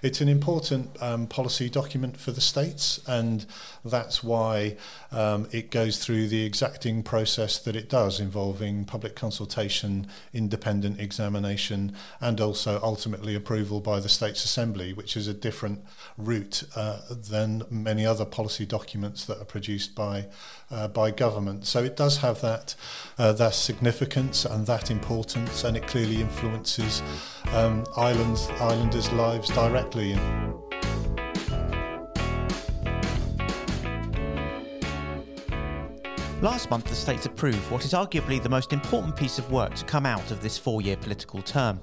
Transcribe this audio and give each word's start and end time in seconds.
It's 0.00 0.20
an 0.20 0.28
important 0.28 0.96
um, 1.02 1.26
policy 1.26 1.68
document 1.68 2.18
for 2.18 2.30
the 2.30 2.40
states, 2.40 3.00
and 3.08 3.44
that's 3.84 4.22
why 4.22 4.76
um, 5.10 5.48
it 5.50 5.72
goes 5.72 5.98
through 5.98 6.28
the 6.28 6.44
exacting 6.44 7.02
process 7.02 7.58
that 7.58 7.74
it 7.74 7.90
does, 7.90 8.20
involving 8.20 8.84
public 8.84 9.16
consultation, 9.16 10.06
independent 10.32 11.00
examination, 11.00 11.96
and 12.20 12.40
also 12.40 12.78
ultimately 12.80 13.34
approval 13.34 13.80
by 13.80 13.98
the 13.98 14.08
States 14.08 14.44
Assembly, 14.44 14.92
which 14.92 15.16
is 15.16 15.26
a 15.26 15.34
different 15.34 15.82
route 16.16 16.62
uh, 16.76 17.00
than 17.10 17.64
many 17.68 18.06
other 18.06 18.24
policy 18.24 18.64
documents 18.64 19.24
that 19.24 19.40
are 19.40 19.44
produced 19.44 19.96
by 19.96 20.28
uh, 20.70 20.86
by 20.86 21.10
government. 21.10 21.66
So 21.66 21.82
it 21.82 21.96
does 21.96 22.18
have 22.18 22.40
that 22.42 22.76
uh, 23.18 23.32
that 23.32 23.54
significance 23.54 24.44
and 24.44 24.64
that 24.68 24.92
importance, 24.92 25.64
and 25.64 25.76
it 25.76 25.88
clearly 25.88 26.20
influences 26.20 27.02
um, 27.52 27.84
islands 27.96 28.48
islanders' 28.60 29.10
lives 29.10 29.48
directly. 29.48 29.87
Last 36.40 36.70
month, 36.70 36.84
the 36.84 36.94
states 36.94 37.26
approved 37.26 37.68
what 37.68 37.84
is 37.84 37.92
arguably 37.92 38.40
the 38.40 38.48
most 38.48 38.72
important 38.72 39.16
piece 39.16 39.40
of 39.40 39.50
work 39.50 39.74
to 39.74 39.84
come 39.84 40.06
out 40.06 40.30
of 40.30 40.40
this 40.40 40.56
four 40.56 40.80
year 40.80 40.96
political 40.96 41.42
term. 41.42 41.80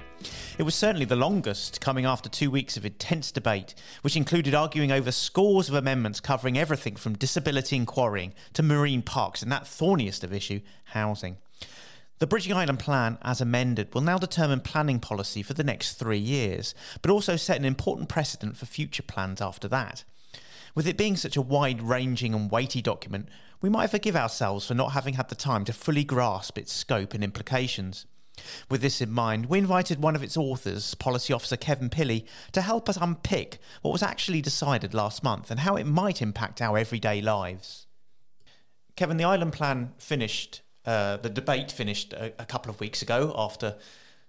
It 0.58 0.64
was 0.64 0.76
certainly 0.76 1.06
the 1.06 1.18
longest, 1.18 1.82
coming 1.82 2.06
after 2.06 2.30
two 2.30 2.50
weeks 2.50 2.78
of 2.78 2.86
intense 2.86 3.34
debate, 3.34 3.76
which 4.02 4.16
included 4.16 4.56
arguing 4.56 4.94
over 4.94 5.12
scores 5.12 5.68
of 5.68 5.76
amendments 5.76 6.22
covering 6.22 6.58
everything 6.58 6.96
from 6.96 7.18
disability 7.18 7.76
and 7.76 7.86
quarrying 7.86 8.34
to 8.54 8.64
marine 8.64 9.02
parks 9.02 9.42
and 9.42 9.52
that 9.52 9.68
thorniest 9.68 10.24
of 10.24 10.32
issue, 10.32 10.62
housing. 10.86 11.36
The 12.20 12.28
Bridging 12.28 12.54
Island 12.54 12.80
Plan, 12.80 13.18
as 13.24 13.42
amended, 13.42 13.94
will 13.94 14.02
now 14.02 14.18
determine 14.18 14.62
planning 14.62 15.02
policy 15.02 15.44
for 15.44 15.54
the 15.54 15.66
next 15.66 15.96
three 15.96 16.18
years, 16.18 16.74
but 17.02 17.12
also 17.12 17.36
set 17.36 17.58
an 17.58 17.66
important 17.66 18.08
precedent 18.08 18.56
for 18.56 18.66
future 18.66 19.04
plans 19.04 19.42
after 19.42 19.68
that. 19.68 20.06
With 20.76 20.88
it 20.88 20.96
being 20.96 21.18
such 21.18 21.36
a 21.36 21.42
wide 21.42 21.82
ranging 21.82 22.34
and 22.34 22.50
weighty 22.50 22.82
document, 22.82 23.28
we 23.60 23.70
might 23.70 23.90
forgive 23.90 24.16
ourselves 24.16 24.66
for 24.66 24.74
not 24.74 24.94
having 24.94 25.16
had 25.16 25.28
the 25.28 25.36
time 25.36 25.66
to 25.66 25.74
fully 25.74 26.06
grasp 26.06 26.58
its 26.58 26.72
scope 26.72 27.14
and 27.14 27.24
implications. 27.24 28.06
With 28.70 28.82
this 28.82 29.02
in 29.02 29.12
mind, 29.12 29.48
we 29.48 29.58
invited 29.58 30.02
one 30.02 30.16
of 30.16 30.24
its 30.24 30.38
authors, 30.38 30.96
Policy 30.96 31.34
Officer 31.34 31.58
Kevin 31.58 31.90
Pilley, 31.90 32.26
to 32.54 32.62
help 32.62 32.88
us 32.88 32.98
unpick 32.98 33.60
what 33.82 33.92
was 33.92 34.04
actually 34.04 34.42
decided 34.42 34.94
last 34.94 35.22
month 35.22 35.52
and 35.52 35.62
how 35.62 35.76
it 35.76 35.86
might 35.86 36.22
impact 36.22 36.62
our 36.62 36.78
everyday 36.78 37.22
lives. 37.22 37.88
Kevin, 38.96 39.18
the 39.18 39.26
Island 39.26 39.52
Plan 39.52 39.94
finished 39.98 40.62
uh, 40.86 41.18
the 41.18 41.30
debate 41.30 41.72
finished 41.72 42.14
a, 42.14 42.34
a, 42.40 42.46
couple 42.46 42.70
of 42.70 42.80
weeks 42.80 43.02
ago 43.02 43.34
after 43.38 43.76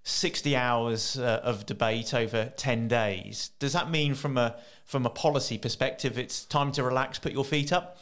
60 0.05 0.57
hours 0.57 1.19
uh, 1.19 1.41
of 1.43 1.67
debate 1.67 2.15
over 2.15 2.53
10 2.57 2.89
days. 2.89 3.51
Does 3.59 3.73
that 3.73 3.91
mean, 3.91 4.15
from 4.15 4.39
a 4.39 4.57
from 4.85 5.05
a 5.05 5.11
policy 5.11 5.59
perspective, 5.59 6.17
it's 6.17 6.45
time 6.45 6.71
to 6.73 6.85
relax, 6.85 7.19
put 7.19 7.33
your 7.33 7.45
feet 7.45 7.73
up? 7.73 7.99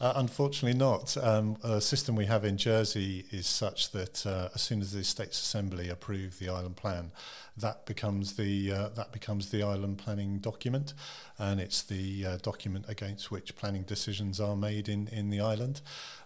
Uh, 0.00 0.12
unfortunately, 0.14 0.78
not. 0.78 1.16
Um, 1.16 1.56
a 1.64 1.80
system 1.80 2.14
we 2.14 2.26
have 2.26 2.44
in 2.44 2.56
Jersey 2.56 3.26
is 3.32 3.48
such 3.48 3.90
that 3.90 4.24
uh, 4.24 4.48
as 4.54 4.62
soon 4.62 4.80
as 4.80 4.92
the 4.92 5.02
States 5.02 5.40
Assembly 5.40 5.88
approve 5.88 6.38
the 6.38 6.48
island 6.48 6.76
plan, 6.76 7.10
that 7.56 7.84
becomes 7.84 8.36
the 8.36 8.70
uh, 8.70 8.88
that 8.90 9.10
becomes 9.10 9.50
the 9.50 9.64
island 9.64 9.98
planning 9.98 10.38
document, 10.38 10.94
and 11.36 11.60
it's 11.60 11.82
the 11.82 12.24
uh, 12.24 12.36
document 12.42 12.84
against 12.86 13.32
which 13.32 13.56
planning 13.56 13.82
decisions 13.82 14.40
are 14.40 14.54
made 14.54 14.88
in 14.88 15.08
in 15.08 15.30
the 15.30 15.40
island. 15.40 15.80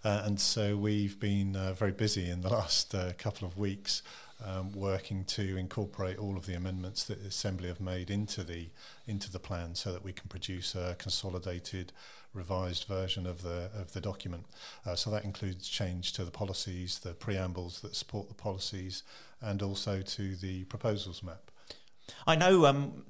Uh, 0.04 0.22
and 0.26 0.38
so 0.38 0.76
we've 0.76 1.18
been 1.18 1.56
uh, 1.56 1.72
very 1.72 1.92
busy 1.92 2.28
in 2.28 2.42
the 2.42 2.50
last 2.60 2.94
couple 3.16 3.48
of 3.48 3.56
weeks. 3.56 4.02
Um, 4.44 4.72
working 4.72 5.24
to 5.26 5.56
incorporate 5.56 6.18
all 6.18 6.36
of 6.36 6.46
the 6.46 6.54
amendments 6.54 7.04
that 7.04 7.22
the 7.22 7.28
Assembly 7.28 7.68
have 7.68 7.80
made 7.80 8.10
into 8.10 8.42
the 8.42 8.70
into 9.06 9.30
the 9.30 9.38
plan, 9.38 9.76
so 9.76 9.92
that 9.92 10.02
we 10.02 10.12
can 10.12 10.28
produce 10.28 10.74
a 10.74 10.96
consolidated 10.98 11.92
revised 12.34 12.84
version 12.84 13.26
of 13.26 13.42
the 13.42 13.70
of 13.74 13.92
the 13.92 14.00
document. 14.00 14.46
Uh, 14.86 14.94
so 14.94 15.10
that 15.10 15.24
includes 15.24 15.68
change 15.68 16.12
to 16.14 16.24
the 16.24 16.30
policies, 16.30 16.98
the 16.98 17.14
preambles 17.14 17.80
that 17.80 17.94
support 17.94 18.28
the 18.28 18.34
policies, 18.34 19.02
and 19.40 19.62
also 19.62 20.02
to 20.02 20.36
the 20.36 20.64
proposals 20.64 21.22
map. 21.22 21.50
I 22.26 22.36
know. 22.36 22.66
Um, 22.66 23.04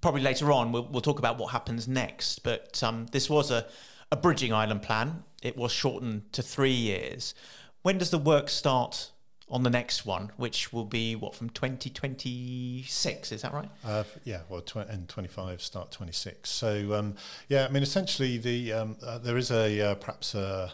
probably 0.00 0.20
later 0.20 0.52
on 0.52 0.70
we'll, 0.72 0.86
we'll, 0.86 1.00
talk 1.00 1.18
about 1.18 1.38
what 1.38 1.52
happens 1.52 1.88
next, 1.88 2.44
but 2.44 2.80
um, 2.82 3.06
this 3.10 3.28
was 3.28 3.50
a, 3.50 3.66
a 4.12 4.16
bridging 4.16 4.52
island 4.52 4.82
plan. 4.82 5.24
It 5.42 5.56
was 5.56 5.72
shortened 5.72 6.32
to 6.32 6.42
three 6.42 6.70
years. 6.70 7.34
When 7.82 7.98
does 7.98 8.10
the 8.10 8.18
work 8.18 8.48
start 8.48 9.10
on 9.48 9.62
the 9.62 9.70
next 9.70 10.04
one, 10.04 10.32
which 10.36 10.72
will 10.72 10.84
be 10.84 11.14
what 11.14 11.34
from 11.34 11.50
2026, 11.50 13.32
is 13.32 13.42
that 13.42 13.52
right? 13.52 13.68
Uh, 13.84 14.02
yeah, 14.24 14.40
well, 14.48 14.60
tw- 14.60 14.76
and 14.76 15.08
25 15.08 15.62
start 15.62 15.92
26. 15.92 16.50
So 16.50 16.94
um, 16.94 17.14
yeah, 17.48 17.66
I 17.66 17.72
mean, 17.72 17.82
essentially, 17.82 18.38
the 18.38 18.72
um, 18.72 18.96
uh, 19.04 19.18
there 19.18 19.36
is 19.36 19.50
a 19.50 19.80
uh, 19.80 19.94
perhaps 19.94 20.34
a, 20.34 20.72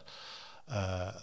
a, 0.69 1.15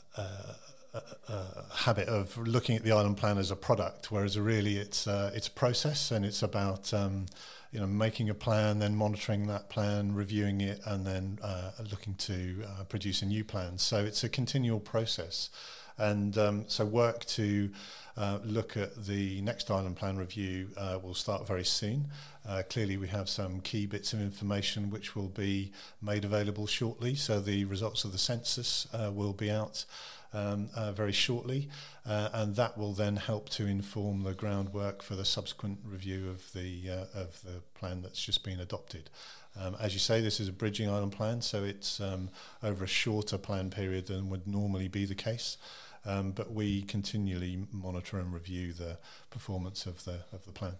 a, 0.94 1.66
habit 1.74 2.08
of 2.08 2.38
looking 2.38 2.76
at 2.76 2.84
the 2.84 2.92
island 2.92 3.18
plan 3.18 3.38
as 3.38 3.52
a 3.52 3.56
product, 3.56 4.12
whereas 4.12 4.38
really 4.40 4.78
it's 4.78 5.08
uh, 5.08 5.31
it's 5.34 5.48
a 5.48 5.52
process 5.52 6.12
and 6.12 6.26
it's 6.26 6.44
about 6.44 6.94
um, 6.94 7.26
you 7.72 7.80
know 7.80 7.88
making 7.88 8.30
a 8.30 8.34
plan, 8.34 8.80
then 8.80 8.96
monitoring 8.96 9.47
that 9.47 9.69
plan, 9.69 10.13
reviewing 10.13 10.62
it, 10.62 10.81
and 10.85 11.06
then 11.06 11.40
uh, 11.41 11.72
looking 11.91 12.16
to 12.16 12.63
uh, 12.66 12.84
produce 12.85 13.22
a 13.22 13.25
new 13.25 13.44
plan. 13.44 13.78
So 13.78 13.97
it's 14.00 14.24
a 14.24 14.30
continual 14.30 14.80
process. 14.80 15.50
And 15.97 16.38
um, 16.38 16.63
so 16.68 16.85
work 16.85 17.25
to 17.25 17.69
uh, 18.16 18.40
look 18.44 18.78
at 18.78 19.06
the 19.06 19.41
next 19.41 19.69
island 19.69 19.97
plan 19.97 20.18
review 20.18 20.69
uh, 20.78 20.97
will 21.02 21.13
start 21.13 21.46
very 21.46 21.66
soon. 21.66 22.07
Uh, 22.47 22.63
clearly, 22.69 22.96
we 22.97 23.07
have 23.09 23.28
some 23.28 23.59
key 23.59 23.86
bits 23.86 24.13
of 24.13 24.22
information 24.22 24.90
which 24.90 25.16
will 25.16 25.28
be 25.28 25.72
made 26.01 26.24
available 26.24 26.68
shortly. 26.68 27.16
So 27.16 27.41
the 27.41 27.66
results 27.66 28.06
of 28.06 28.13
the 28.13 28.18
census 28.18 28.88
uh, 28.94 29.12
will 29.13 29.34
be 29.34 29.51
out. 29.51 29.86
Um, 30.32 30.70
uh, 30.76 30.92
very 30.92 31.12
shortly, 31.12 31.70
uh, 32.06 32.30
and 32.34 32.56
that 32.56 32.78
will 32.78 32.94
then 32.94 33.16
help 33.16 33.50
to 33.50 33.66
inform 33.66 34.22
the 34.22 34.36
groundwork 34.36 35.02
for 35.02 35.16
the 35.16 35.26
subsequent 35.26 35.80
review 35.84 36.30
of 36.30 36.54
the 36.54 36.84
uh, 36.88 37.20
of 37.20 37.42
the 37.42 37.64
plan 37.74 38.04
that's 38.04 38.24
just 38.24 38.44
been 38.44 38.60
adopted. 38.60 39.10
Um, 39.60 39.76
as 39.80 39.94
you 39.94 40.00
say, 40.00 40.22
this 40.22 40.40
is 40.40 40.48
a 40.48 40.52
bridging 40.52 40.88
island 40.88 41.14
plan, 41.14 41.42
so 41.42 41.64
it's 41.64 42.00
um, 42.00 42.30
over 42.62 42.84
a 42.84 42.88
shorter 42.88 43.40
plan 43.40 43.72
period 43.72 44.06
than 44.06 44.30
would 44.30 44.46
normally 44.46 44.88
be 44.88 45.06
the 45.06 45.16
case. 45.16 45.58
Um, 46.06 46.32
but 46.32 46.54
we 46.54 46.84
continually 46.84 47.66
monitor 47.72 48.20
and 48.20 48.34
review 48.34 48.72
the 48.72 48.98
performance 49.32 49.86
of 49.86 50.06
the 50.06 50.20
of 50.32 50.46
the 50.46 50.52
plan. 50.52 50.76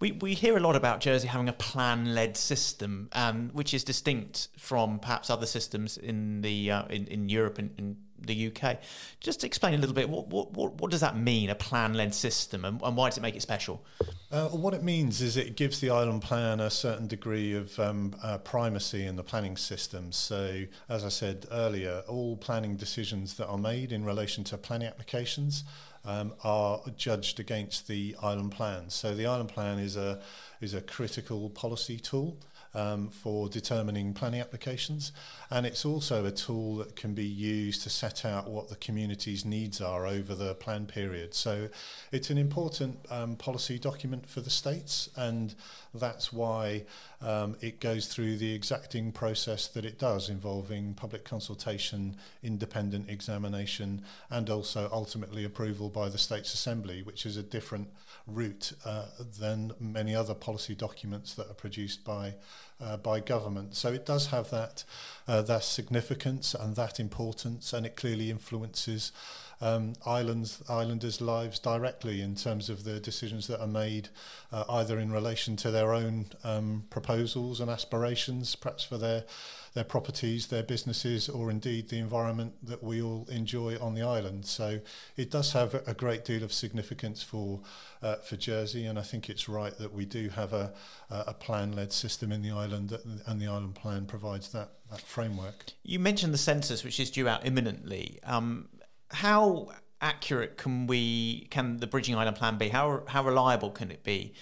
We 0.00 0.12
we 0.12 0.34
hear 0.34 0.56
a 0.56 0.60
lot 0.60 0.76
about 0.76 1.00
Jersey 1.00 1.28
having 1.28 1.48
a 1.48 1.52
plan 1.52 2.14
led 2.14 2.36
system, 2.36 3.08
um, 3.12 3.50
which 3.52 3.74
is 3.74 3.84
distinct 3.84 4.48
from 4.58 4.98
perhaps 4.98 5.30
other 5.30 5.46
systems 5.46 5.96
in 5.96 6.40
the 6.40 6.70
uh, 6.70 6.86
in 6.86 7.06
in 7.06 7.28
Europe 7.28 7.58
and 7.58 7.70
in 7.78 7.96
the 8.20 8.52
UK. 8.52 8.78
Just 9.20 9.44
explain 9.44 9.74
a 9.74 9.78
little 9.78 9.94
bit 9.94 10.08
what 10.08 10.28
what 10.28 10.52
what, 10.52 10.90
does 10.90 11.00
that 11.00 11.16
mean, 11.16 11.50
a 11.50 11.54
plan 11.54 11.94
led 11.94 12.14
system, 12.14 12.64
and, 12.64 12.80
and, 12.82 12.96
why 12.96 13.08
does 13.08 13.18
it 13.18 13.22
make 13.22 13.36
it 13.36 13.42
special? 13.42 13.82
Uh, 14.30 14.48
what 14.48 14.74
it 14.74 14.82
means 14.82 15.22
is 15.22 15.36
it 15.36 15.56
gives 15.56 15.80
the 15.80 15.90
island 15.90 16.22
plan 16.22 16.60
a 16.60 16.70
certain 16.70 17.06
degree 17.06 17.54
of 17.54 17.78
um, 17.78 18.14
uh, 18.22 18.38
primacy 18.38 19.06
in 19.06 19.16
the 19.16 19.22
planning 19.22 19.56
system. 19.56 20.12
So, 20.12 20.64
as 20.88 21.04
I 21.04 21.08
said 21.08 21.46
earlier, 21.50 22.02
all 22.08 22.36
planning 22.36 22.76
decisions 22.76 23.34
that 23.34 23.46
are 23.46 23.58
made 23.58 23.92
in 23.92 24.04
relation 24.04 24.44
to 24.44 24.58
planning 24.58 24.88
applications 24.88 25.64
um, 26.06 26.34
are 26.44 26.80
judged 26.96 27.40
against 27.40 27.88
the 27.88 28.16
island 28.22 28.52
plan. 28.52 28.88
So 28.90 29.14
the 29.14 29.26
island 29.26 29.50
plan 29.50 29.78
is 29.78 29.96
a 29.96 30.20
is 30.60 30.72
a 30.72 30.80
critical 30.80 31.50
policy 31.50 31.98
tool 31.98 32.38
um, 32.76 33.08
for 33.08 33.48
determining 33.48 34.12
planning 34.12 34.40
applications. 34.40 35.10
And 35.50 35.66
it's 35.66 35.84
also 35.84 36.26
a 36.26 36.30
tool 36.30 36.76
that 36.76 36.94
can 36.94 37.14
be 37.14 37.24
used 37.24 37.82
to 37.82 37.90
set 37.90 38.24
out 38.24 38.48
what 38.48 38.68
the 38.68 38.76
community's 38.76 39.44
needs 39.44 39.80
are 39.80 40.06
over 40.06 40.34
the 40.34 40.54
plan 40.54 40.86
period. 40.86 41.34
So 41.34 41.68
it's 42.12 42.30
an 42.30 42.38
important 42.38 42.98
um, 43.10 43.34
policy 43.36 43.78
document 43.78 44.28
for 44.28 44.42
the 44.42 44.50
states, 44.50 45.08
and 45.16 45.54
that's 45.94 46.32
why 46.32 46.84
um, 47.20 47.56
it 47.60 47.80
goes 47.80 48.06
through 48.06 48.36
the 48.36 48.54
exacting 48.54 49.12
process 49.12 49.68
that 49.68 49.84
it 49.84 49.98
does, 49.98 50.28
involving 50.28 50.94
public 50.94 51.24
consultation, 51.24 52.16
independent 52.42 53.08
examination, 53.08 54.02
and 54.30 54.50
also 54.50 54.88
ultimately 54.92 55.44
approval 55.44 55.88
by 55.88 56.08
the 56.08 56.18
States 56.18 56.52
Assembly, 56.52 57.02
which 57.02 57.24
is 57.24 57.36
a 57.36 57.42
different 57.42 57.88
route 58.26 58.72
uh, 58.84 59.06
than 59.38 59.72
many 59.80 60.14
other 60.14 60.34
policy 60.34 60.74
documents 60.74 61.34
that 61.34 61.50
are 61.50 61.54
produced 61.54 62.04
by 62.04 62.34
uh, 62.80 62.96
by 62.96 63.20
government. 63.20 63.74
So 63.74 63.92
it 63.92 64.06
does 64.06 64.26
have 64.28 64.50
that 64.50 64.84
uh, 65.28 65.42
that 65.42 65.64
significance 65.64 66.54
and 66.54 66.76
that 66.76 67.00
importance, 67.00 67.72
and 67.72 67.86
it 67.86 67.96
clearly 67.96 68.30
influences 68.30 69.12
um, 69.60 69.94
islands 70.04 70.62
islanders' 70.68 71.20
lives 71.20 71.58
directly 71.58 72.20
in 72.20 72.34
terms 72.34 72.68
of 72.68 72.84
the 72.84 73.00
decisions 73.00 73.46
that 73.46 73.60
are 73.60 73.66
made, 73.66 74.08
uh, 74.52 74.64
either 74.68 74.98
in 74.98 75.10
relation 75.10 75.56
to 75.56 75.70
their 75.70 75.92
own 75.94 76.26
um, 76.44 76.84
proposals 76.90 77.60
and 77.60 77.70
aspirations, 77.70 78.54
perhaps 78.54 78.84
for 78.84 78.98
their 78.98 79.24
their 79.72 79.84
properties, 79.84 80.46
their 80.46 80.62
businesses, 80.62 81.28
or 81.28 81.50
indeed 81.50 81.90
the 81.90 81.98
environment 81.98 82.54
that 82.62 82.82
we 82.82 83.02
all 83.02 83.26
enjoy 83.30 83.78
on 83.78 83.94
the 83.94 84.00
island. 84.00 84.46
So 84.46 84.80
it 85.18 85.30
does 85.30 85.52
have 85.52 85.74
a 85.86 85.92
great 85.92 86.24
deal 86.24 86.42
of 86.42 86.52
significance 86.52 87.22
for 87.22 87.60
uh, 88.02 88.16
for 88.16 88.36
Jersey, 88.36 88.86
and 88.86 88.98
I 88.98 89.02
think 89.02 89.28
it's 89.28 89.48
right 89.48 89.76
that 89.78 89.92
we 89.92 90.04
do 90.04 90.28
have 90.30 90.52
a, 90.52 90.72
a 91.10 91.34
plan-led 91.34 91.92
system 91.92 92.32
in 92.32 92.42
the 92.42 92.50
island, 92.50 92.65
and 92.72 93.40
the 93.40 93.46
island 93.46 93.74
plan 93.74 94.06
provides 94.06 94.52
that, 94.52 94.70
that 94.90 95.00
framework. 95.00 95.72
You 95.82 95.98
mentioned 95.98 96.32
the 96.34 96.38
census, 96.38 96.84
which 96.84 97.00
is 97.00 97.10
due 97.10 97.28
out 97.28 97.46
imminently. 97.46 98.18
Um, 98.24 98.68
how 99.10 99.72
accurate 100.00 100.56
can 100.56 100.86
we 100.86 101.48
can 101.50 101.78
the 101.78 101.86
bridging 101.86 102.14
island 102.14 102.36
plan 102.36 102.58
be? 102.58 102.68
How 102.68 103.02
how 103.06 103.24
reliable 103.24 103.70
can 103.70 103.90
it 103.90 104.02
be, 104.04 104.34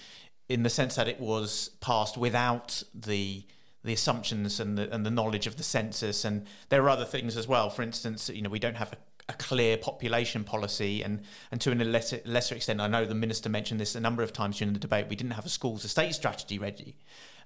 in 0.49 0.63
the 0.63 0.69
sense 0.69 0.95
that 0.95 1.07
it 1.07 1.19
was 1.19 1.71
passed 1.81 2.17
without 2.17 2.83
the 2.93 3.43
the 3.83 3.93
assumptions 3.93 4.59
and 4.59 4.77
the 4.77 4.93
and 4.93 5.05
the 5.05 5.11
knowledge 5.11 5.47
of 5.47 5.57
the 5.57 5.63
census, 5.63 6.25
and 6.25 6.45
there 6.69 6.83
are 6.83 6.89
other 6.89 7.05
things 7.05 7.37
as 7.37 7.47
well. 7.47 7.69
For 7.69 7.83
instance, 7.83 8.29
you 8.29 8.41
know 8.41 8.49
we 8.49 8.59
don't 8.59 8.77
have 8.77 8.93
a 8.93 8.97
a 9.27 9.33
clear 9.33 9.77
population 9.77 10.43
policy, 10.43 11.01
and, 11.01 11.21
and 11.51 11.59
to 11.61 11.71
a 11.71 11.75
lesser, 11.75 12.21
lesser 12.25 12.55
extent, 12.55 12.79
I 12.79 12.87
know 12.87 13.05
the 13.05 13.15
minister 13.15 13.49
mentioned 13.49 13.79
this 13.79 13.95
a 13.95 13.99
number 13.99 14.21
of 14.21 14.31
times 14.31 14.57
during 14.57 14.73
the 14.73 14.79
debate. 14.79 15.07
We 15.09 15.15
didn't 15.15 15.33
have 15.33 15.45
a 15.45 15.49
schools 15.49 15.83
estate 15.83 16.13
strategy 16.13 16.59
ready. 16.59 16.95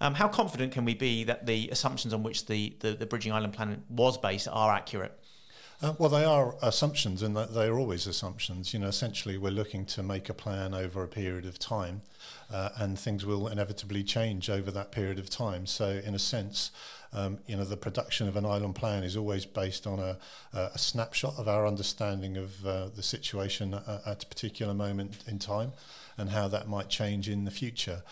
Um, 0.01 0.13
how 0.13 0.27
confident 0.27 0.71
can 0.71 0.85
we 0.85 0.93
be 0.93 1.23
that 1.25 1.45
the 1.45 1.69
assumptions 1.69 2.13
on 2.13 2.23
which 2.23 2.45
the, 2.45 2.75
the, 2.79 2.93
the 2.93 3.05
Bridging 3.05 3.33
Island 3.33 3.53
Plan 3.53 3.83
was 3.89 4.17
based 4.17 4.47
are 4.49 4.71
accurate? 4.71 5.19
Uh, 5.81 5.93
well, 5.97 6.09
they 6.09 6.25
are 6.25 6.55
assumptions, 6.61 7.21
and 7.21 7.37
they 7.37 7.67
are 7.67 7.79
always 7.79 8.05
assumptions. 8.05 8.73
You 8.73 8.79
know, 8.79 8.87
essentially, 8.87 9.37
we're 9.37 9.51
looking 9.51 9.85
to 9.85 10.03
make 10.03 10.27
a 10.27 10.33
plan 10.33 10.73
over 10.73 11.03
a 11.03 11.07
period 11.07 11.45
of 11.45 11.57
time, 11.57 12.01
uh, 12.51 12.69
and 12.77 12.99
things 12.99 13.25
will 13.25 13.47
inevitably 13.47 14.03
change 14.03 14.49
over 14.49 14.71
that 14.71 14.91
period 14.91 15.19
of 15.19 15.29
time. 15.29 15.65
So, 15.65 16.01
in 16.03 16.13
a 16.13 16.19
sense, 16.19 16.71
um, 17.13 17.39
you 17.47 17.55
know, 17.55 17.63
the 17.63 17.77
production 17.77 18.27
of 18.27 18.35
an 18.35 18.45
island 18.45 18.75
plan 18.75 19.03
is 19.03 19.15
always 19.15 19.45
based 19.45 19.87
on 19.87 19.99
a, 19.99 20.17
a 20.53 20.77
snapshot 20.77 21.35
of 21.37 21.47
our 21.47 21.65
understanding 21.65 22.35
of 22.35 22.65
uh, 22.65 22.89
the 22.93 23.03
situation 23.03 23.73
at, 23.73 23.87
at 24.05 24.23
a 24.23 24.27
particular 24.27 24.73
moment 24.73 25.23
in 25.27 25.39
time, 25.39 25.71
and 26.17 26.31
how 26.31 26.49
that 26.49 26.67
might 26.67 26.89
change 26.89 27.29
in 27.29 27.45
the 27.45 27.51
future. 27.51 28.03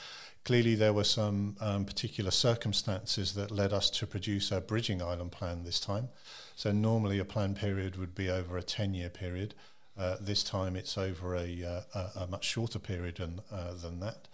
Clearly, 0.47 0.75
there 0.75 0.93
were 0.93 1.03
some 1.03 1.57
um, 1.59 1.83
particular 1.83 2.31
circumstances 2.31 3.33
that 3.33 3.51
led 3.51 3.73
us 3.73 3.89
to 3.89 4.07
produce 4.07 4.49
a 4.49 4.61
bridging 4.61 5.01
island 5.01 5.33
plan 5.33 5.65
this 5.65 5.77
time. 5.77 6.07
So 6.55 6.71
normally 6.71 7.19
a 7.19 7.25
plan 7.25 7.53
period 7.53 7.97
would 7.97 8.15
be 8.15 8.29
over 8.29 8.57
a 8.57 8.63
10-year 8.63 9.09
period. 9.09 9.55
Uh, 9.99 10.15
this 10.21 10.45
time 10.45 10.77
it's 10.77 10.97
over 10.97 11.35
a, 11.35 11.83
uh, 11.93 12.07
a, 12.15 12.27
much 12.27 12.45
shorter 12.45 12.79
period 12.79 13.17
than, 13.17 13.41
uh, 13.51 13.73
than 13.73 13.99
that, 13.99 14.29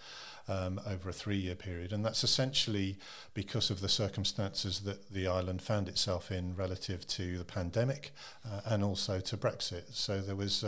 um, 0.48 0.80
over 0.86 1.10
a 1.10 1.14
three-year 1.14 1.56
period. 1.56 1.92
And 1.92 2.06
that's 2.06 2.24
essentially 2.24 2.98
because 3.34 3.72
of 3.72 3.82
the 3.82 3.90
circumstances 3.90 4.82
that 4.82 5.12
the 5.12 5.26
island 5.26 5.64
found 5.64 5.90
itself 5.90 6.30
in 6.30 6.56
relative 6.56 7.08
to 7.08 7.40
the 7.40 7.44
pandemic 7.44 8.12
uh, 8.46 8.62
and 8.66 8.84
also 8.84 9.20
to 9.20 9.36
Brexit. 9.36 9.96
So 9.96 10.22
there 10.22 10.36
was... 10.36 10.64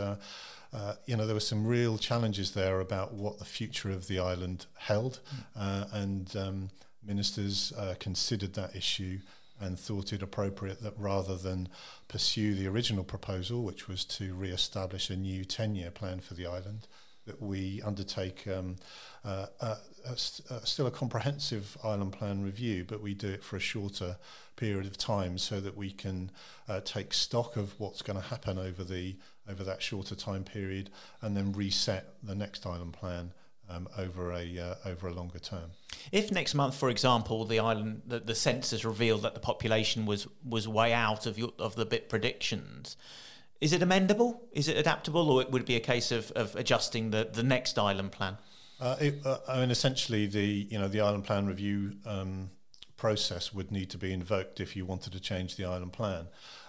Uh, 0.76 0.78
uh, 0.86 0.94
you 1.06 1.16
know, 1.16 1.26
there 1.26 1.34
were 1.34 1.40
some 1.40 1.66
real 1.66 1.98
challenges 1.98 2.52
there 2.52 2.80
about 2.80 3.14
what 3.14 3.38
the 3.38 3.44
future 3.44 3.90
of 3.90 4.06
the 4.08 4.18
island 4.18 4.66
held, 4.76 5.20
mm. 5.56 5.92
and 5.92 6.36
um, 6.36 6.70
ministers 7.04 7.72
considered 7.98 8.54
that 8.54 8.76
issue 8.76 9.18
and 9.58 9.78
thought 9.78 10.12
it 10.12 10.22
appropriate 10.22 10.82
that 10.82 10.92
rather 10.98 11.36
than 11.36 11.68
pursue 12.08 12.54
the 12.54 12.66
original 12.66 13.04
proposal, 13.04 13.62
which 13.62 13.88
was 13.88 14.04
to 14.04 14.34
re-establish 14.34 15.08
a 15.08 15.16
new 15.16 15.44
10-year 15.44 15.90
plan 15.90 16.20
for 16.20 16.34
the 16.34 16.46
island, 16.46 16.86
that 17.26 17.42
we 17.42 17.82
undertake 17.82 18.46
um, 18.46 18.76
uh, 19.24 19.46
uh, 19.60 19.74
still 20.62 20.86
a 20.86 20.90
comprehensive 20.90 21.76
island 21.82 22.12
plan 22.12 22.42
review, 22.42 22.84
but 22.86 23.02
we 23.02 23.14
do 23.14 23.28
it 23.28 23.42
for 23.42 23.56
a 23.56 23.60
shorter 23.60 24.16
period 24.54 24.86
of 24.86 24.96
time 24.96 25.36
so 25.36 25.60
that 25.60 25.76
we 25.76 25.90
can 25.90 26.30
uh, 26.68 26.80
take 26.84 27.12
stock 27.12 27.56
of 27.56 27.78
what's 27.80 28.02
going 28.02 28.18
to 28.18 28.26
happen 28.28 28.58
over 28.58 28.84
the 28.84 29.16
over 29.48 29.64
that 29.64 29.82
shorter 29.82 30.14
time 30.14 30.44
period, 30.44 30.90
and 31.20 31.36
then 31.36 31.52
reset 31.52 32.14
the 32.22 32.34
next 32.34 32.66
island 32.66 32.92
plan 32.92 33.32
um, 33.68 33.88
over 33.98 34.32
a 34.32 34.58
uh, 34.58 34.74
over 34.84 35.08
a 35.08 35.12
longer 35.12 35.38
term. 35.38 35.70
If 36.12 36.30
next 36.30 36.54
month, 36.54 36.74
for 36.74 36.88
example, 36.88 37.44
the 37.44 37.58
island 37.58 38.02
the, 38.06 38.20
the 38.20 38.34
census 38.34 38.84
revealed 38.84 39.22
that 39.22 39.34
the 39.34 39.40
population 39.40 40.06
was 40.06 40.26
was 40.44 40.68
way 40.68 40.92
out 40.92 41.26
of 41.26 41.38
your, 41.38 41.52
of 41.58 41.76
the 41.76 41.84
bit 41.84 42.08
predictions, 42.08 42.96
is 43.60 43.72
it 43.72 43.80
amendable? 43.80 44.40
Is 44.52 44.68
it 44.68 44.76
adaptable, 44.76 45.30
or 45.30 45.40
it 45.42 45.50
would 45.50 45.64
be 45.64 45.76
a 45.76 45.80
case 45.80 46.12
of, 46.12 46.30
of 46.32 46.54
adjusting 46.56 47.10
the, 47.10 47.28
the 47.32 47.42
next 47.42 47.78
island 47.78 48.12
plan? 48.12 48.36
Uh, 48.78 48.96
it, 49.00 49.24
uh, 49.24 49.38
I 49.48 49.60
mean, 49.60 49.70
essentially, 49.70 50.26
the 50.26 50.66
you 50.70 50.78
know 50.78 50.88
the 50.88 51.00
island 51.00 51.24
plan 51.24 51.46
review 51.46 51.92
um, 52.04 52.50
process 52.96 53.52
would 53.52 53.70
need 53.70 53.90
to 53.90 53.98
be 53.98 54.12
invoked 54.12 54.60
if 54.60 54.76
you 54.76 54.84
wanted 54.84 55.12
to 55.12 55.20
change 55.20 55.56
the 55.56 55.64
island 55.64 55.92
plan, 55.92 56.26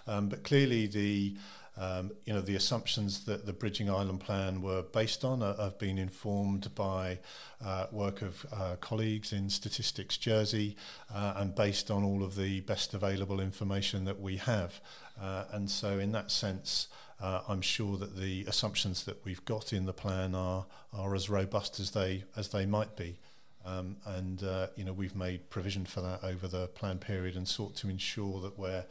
um, 0.07 0.29
but 0.29 0.43
clearly 0.43 0.87
the 0.87 1.35
um, 1.79 2.11
you 2.25 2.33
know, 2.33 2.41
the 2.41 2.55
assumptions 2.55 3.25
that 3.25 3.45
the 3.45 3.53
Bridging 3.53 3.89
Island 3.89 4.19
Plan 4.19 4.61
were 4.61 4.81
based 4.81 5.23
on 5.23 5.43
uh, 5.43 5.55
have 5.61 5.77
been 5.77 5.99
informed 5.99 6.73
by 6.73 7.19
uh, 7.63 7.85
work 7.91 8.23
of 8.23 8.45
uh, 8.51 8.75
colleagues 8.81 9.31
in 9.31 9.49
Statistics 9.49 10.17
Jersey 10.17 10.75
uh, 11.13 11.35
and 11.37 11.53
based 11.53 11.91
on 11.91 12.03
all 12.03 12.23
of 12.23 12.35
the 12.35 12.61
best 12.61 12.95
available 12.95 13.39
information 13.39 14.05
that 14.05 14.19
we 14.19 14.37
have. 14.37 14.81
Uh, 15.21 15.45
and 15.51 15.69
so 15.69 15.99
in 15.99 16.11
that 16.13 16.31
sense, 16.31 16.87
uh, 17.21 17.41
I'm 17.47 17.61
sure 17.61 17.97
that 17.97 18.17
the 18.17 18.45
assumptions 18.47 19.03
that 19.05 19.23
we've 19.23 19.43
got 19.45 19.71
in 19.71 19.85
the 19.85 19.93
plan 19.93 20.33
are, 20.33 20.65
are 20.93 21.13
as 21.13 21.29
robust 21.29 21.79
as 21.79 21.91
they, 21.91 22.23
as 22.35 22.49
they 22.49 22.65
might 22.65 22.95
be. 22.95 23.19
Um, 23.65 23.97
and, 24.05 24.41
you 24.75 24.85
know, 24.85 24.93
we've 24.93 25.15
made 25.15 25.49
provision 25.49 25.85
for 25.85 26.01
that 26.01 26.23
over 26.23 26.47
the 26.47 26.67
plan 26.67 26.99
period 26.99 27.35
and 27.35 27.47
sought 27.47 27.75
to 27.77 27.89
ensure 27.89 28.39
that 28.41 28.57
we're 28.57 28.85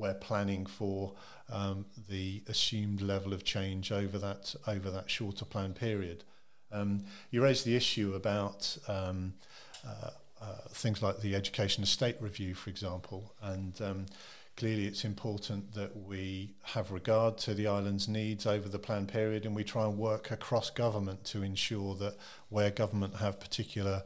we're 0.00 0.14
planning 0.14 0.66
for 0.66 1.12
um, 1.52 1.84
the 2.08 2.42
assumed 2.48 3.00
level 3.00 3.32
of 3.32 3.44
change 3.44 3.92
over 3.92 4.18
that 4.18 4.54
over 4.66 4.90
that 4.90 5.10
shorter 5.10 5.44
plan 5.44 5.74
period. 5.74 6.24
Um, 6.72 7.04
you 7.30 7.42
raised 7.42 7.64
the 7.64 7.76
issue 7.76 8.14
about 8.14 8.78
um, 8.88 9.34
uh, 9.86 10.10
uh, 10.40 10.54
things 10.70 11.02
like 11.02 11.20
the 11.20 11.34
education 11.34 11.82
estate 11.82 12.16
review, 12.20 12.54
for 12.54 12.70
example, 12.70 13.34
and 13.42 13.80
um, 13.82 14.06
clearly 14.56 14.86
it's 14.86 15.04
important 15.04 15.74
that 15.74 15.96
we 15.96 16.54
have 16.62 16.92
regard 16.92 17.38
to 17.38 17.54
the 17.54 17.66
island's 17.66 18.08
needs 18.08 18.46
over 18.46 18.68
the 18.68 18.78
plan 18.78 19.06
period, 19.06 19.44
and 19.44 19.54
we 19.54 19.64
try 19.64 19.84
and 19.84 19.98
work 19.98 20.30
across 20.30 20.70
government 20.70 21.24
to 21.24 21.42
ensure 21.42 21.94
that 21.96 22.16
where 22.48 22.70
government 22.70 23.16
have 23.16 23.40
particular 23.40 24.02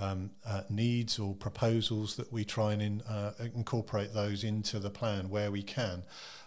um, 0.00 0.30
uh, 0.46 0.62
needs 0.70 1.18
or 1.18 1.34
proposals 1.34 2.16
that 2.16 2.32
we 2.32 2.44
try 2.44 2.72
and 2.72 2.82
in, 2.82 3.00
uh, 3.02 3.32
incorporate 3.54 4.14
those 4.14 4.44
into 4.44 4.78
the 4.78 4.90
plan 4.90 5.28
where 5.28 5.50
we 5.50 5.62
can. 5.62 6.02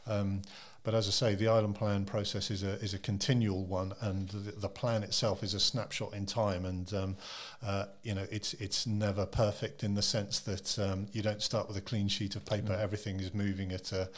Um, 0.08 0.42
but 0.86 0.94
as 0.94 1.08
I 1.08 1.12
say, 1.12 1.36
the 1.36 1.48
island 1.48 1.74
plan 1.74 2.06
process 2.06 2.52
is 2.52 2.62
a 2.62 2.74
is 2.74 2.94
a 2.94 3.00
continual 3.00 3.66
one, 3.66 3.94
and 4.02 4.30
the, 4.30 4.52
the 4.52 4.70
plan 4.70 5.02
itself 5.02 5.42
is 5.42 5.56
a 5.56 5.60
snapshot 5.60 6.14
in 6.14 6.28
time. 6.28 6.64
And 6.64 6.94
um, 6.94 7.18
uh, 7.66 7.86
you 8.04 8.14
know, 8.14 8.28
it's 8.32 8.54
it's 8.56 8.86
never 8.86 9.26
perfect 9.26 9.84
in 9.84 9.96
the 9.96 10.04
sense 10.04 10.40
that 10.42 10.78
um, 10.78 11.08
you 11.12 11.24
don't 11.24 11.42
start 11.42 11.68
with 11.68 11.76
a 11.76 11.82
clean 11.82 12.08
sheet 12.08 12.36
of 12.36 12.46
paper. 12.46 12.74
Mm. 12.74 12.80
Everything 12.80 13.20
is 13.20 13.34
moving 13.34 13.72
at 13.72 13.92
a, 13.92 14.10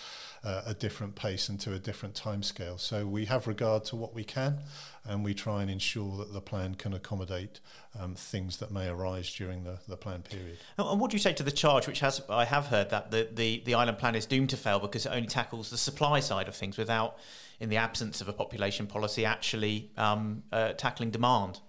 uh, 0.48 0.62
a 0.66 0.74
different 0.74 1.14
pace 1.14 1.50
and 1.50 1.60
to 1.60 1.74
a 1.74 1.80
different 1.80 2.16
time 2.16 2.42
scale. 2.42 2.78
So 2.78 3.06
we 3.06 3.26
have 3.26 3.48
regard 3.48 3.84
to 3.86 3.98
what 3.98 4.16
we 4.16 4.24
can, 4.24 4.60
and 5.06 5.26
we 5.26 5.34
try 5.34 5.62
and 5.62 5.70
ensure 5.70 6.16
that 6.18 6.32
the 6.32 6.40
plan 6.40 6.76
can 6.76 6.94
accommodate 6.94 7.60
um, 8.00 8.16
things 8.16 8.58
that 8.58 8.72
may 8.72 8.88
arise 8.88 9.34
during 9.34 9.66
the, 9.66 9.80
the 9.90 9.98
plan 9.98 10.22
period. 10.22 10.58
And 10.78 11.02
what 11.02 11.12
do 11.12 11.16
you 11.16 11.20
say 11.20 11.34
to 11.34 11.44
the 11.44 11.52
charge, 11.52 11.86
which 11.86 12.00
has 12.00 12.22
I 12.30 12.46
have 12.46 12.68
heard 12.68 12.90
that 12.92 13.12
the, 13.12 13.28
the, 13.34 13.62
the 13.66 13.74
island 13.74 13.98
plan 13.98 14.16
is 14.16 14.26
doomed 14.26 14.50
to 14.52 14.58
fail 14.58 14.80
because 14.80 15.06
it 15.06 15.10
only 15.10 15.28
tackles 15.28 15.70
the 15.70 15.78
supply 15.78 16.22
side 16.22 16.48
of 16.48 16.56
things 16.56 16.78
without, 16.78 17.18
in 17.60 17.68
the 17.68 17.78
absence 17.78 18.22
of 18.22 18.30
a 18.30 18.34
population 18.34 18.88
policy, 18.88 19.26
actually 19.26 19.92
um, 19.98 20.44
uh, 20.54 20.72
tackling 20.74 21.12
demand? 21.12 21.60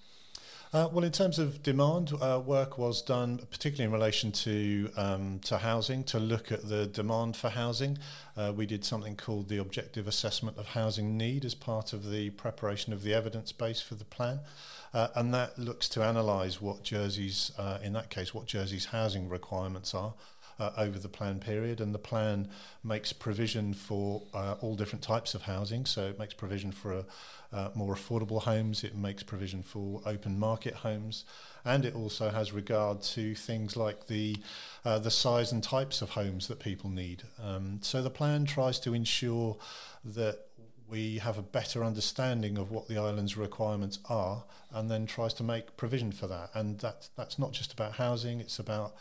Uh, 0.70 0.86
well, 0.92 1.02
in 1.02 1.12
terms 1.12 1.38
of 1.38 1.62
demand, 1.62 2.12
uh, 2.20 2.38
work 2.44 2.76
was 2.76 3.00
done, 3.00 3.38
particularly 3.50 3.86
in 3.86 3.90
relation 3.90 4.30
to 4.30 4.90
um, 4.98 5.38
to 5.42 5.56
housing, 5.56 6.04
to 6.04 6.18
look 6.18 6.52
at 6.52 6.68
the 6.68 6.86
demand 6.86 7.36
for 7.36 7.48
housing. 7.48 7.96
Uh, 8.36 8.52
we 8.54 8.66
did 8.66 8.84
something 8.84 9.16
called 9.16 9.48
the 9.48 9.56
objective 9.56 10.06
assessment 10.06 10.58
of 10.58 10.66
housing 10.66 11.16
need 11.16 11.46
as 11.46 11.54
part 11.54 11.94
of 11.94 12.10
the 12.10 12.28
preparation 12.30 12.92
of 12.92 13.02
the 13.02 13.14
evidence 13.14 13.50
base 13.50 13.80
for 13.80 13.94
the 13.94 14.04
plan, 14.04 14.40
uh, 14.92 15.08
and 15.14 15.32
that 15.32 15.58
looks 15.58 15.88
to 15.88 16.06
analyse 16.06 16.60
what 16.60 16.82
Jersey's, 16.82 17.50
uh, 17.56 17.78
in 17.82 17.94
that 17.94 18.10
case, 18.10 18.34
what 18.34 18.44
Jersey's 18.44 18.86
housing 18.86 19.30
requirements 19.30 19.94
are. 19.94 20.12
Uh, 20.60 20.72
over 20.76 20.98
the 20.98 21.08
plan 21.08 21.38
period, 21.38 21.80
and 21.80 21.94
the 21.94 22.00
plan 22.00 22.48
makes 22.82 23.12
provision 23.12 23.72
for 23.72 24.22
uh, 24.34 24.56
all 24.60 24.74
different 24.74 25.04
types 25.04 25.32
of 25.32 25.42
housing. 25.42 25.86
So 25.86 26.08
it 26.08 26.18
makes 26.18 26.34
provision 26.34 26.72
for 26.72 26.92
a, 26.92 27.04
uh, 27.52 27.70
more 27.76 27.94
affordable 27.94 28.42
homes, 28.42 28.82
it 28.82 28.96
makes 28.96 29.22
provision 29.22 29.62
for 29.62 30.02
open 30.04 30.36
market 30.36 30.74
homes, 30.74 31.24
and 31.64 31.84
it 31.84 31.94
also 31.94 32.30
has 32.30 32.52
regard 32.52 33.02
to 33.02 33.36
things 33.36 33.76
like 33.76 34.08
the 34.08 34.36
uh, 34.84 34.98
the 34.98 35.12
size 35.12 35.52
and 35.52 35.62
types 35.62 36.02
of 36.02 36.10
homes 36.10 36.48
that 36.48 36.58
people 36.58 36.90
need. 36.90 37.22
Um, 37.40 37.78
so 37.80 38.02
the 38.02 38.10
plan 38.10 38.44
tries 38.44 38.80
to 38.80 38.94
ensure 38.94 39.58
that 40.04 40.47
we 40.88 41.18
have 41.18 41.38
a 41.38 41.42
better 41.42 41.84
understanding 41.84 42.56
of 42.56 42.70
what 42.70 42.88
the 42.88 42.96
island's 42.96 43.36
requirements 43.36 43.98
are 44.08 44.44
and 44.72 44.90
then 44.90 45.06
tries 45.06 45.34
to 45.34 45.42
make 45.42 45.76
provision 45.76 46.12
for 46.12 46.26
that 46.26 46.50
and 46.54 46.78
that 46.80 47.08
that's 47.16 47.38
not 47.38 47.52
just 47.52 47.72
about 47.72 47.92
housing 47.92 48.40
it's 48.40 48.58
about 48.58 48.94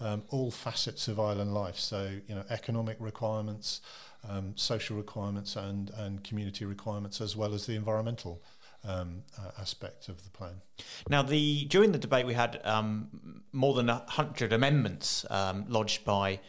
um, 0.00 0.22
all 0.30 0.50
facets 0.50 1.08
of 1.08 1.20
island 1.20 1.52
life 1.52 1.78
so 1.78 2.16
you 2.26 2.34
know 2.34 2.44
economic 2.50 2.96
requirements 2.98 3.80
um, 4.28 4.52
social 4.56 4.96
requirements 4.96 5.56
and, 5.56 5.90
and 5.96 6.24
community 6.24 6.64
requirements 6.64 7.20
as 7.20 7.36
well 7.36 7.54
as 7.54 7.66
the 7.66 7.74
environmental 7.74 8.42
um, 8.86 9.22
uh, 9.38 9.50
aspect 9.58 10.08
of 10.08 10.22
the 10.24 10.30
plan. 10.30 10.60
Now, 11.08 11.22
the 11.22 11.64
during 11.64 11.92
the 11.92 11.98
debate, 11.98 12.26
we 12.26 12.34
had 12.34 12.60
um, 12.64 13.42
more 13.52 13.74
than 13.74 13.88
hundred 13.88 14.52
amendments 14.52 15.24
um, 15.30 15.64
lodged 15.68 16.04
by 16.04 16.40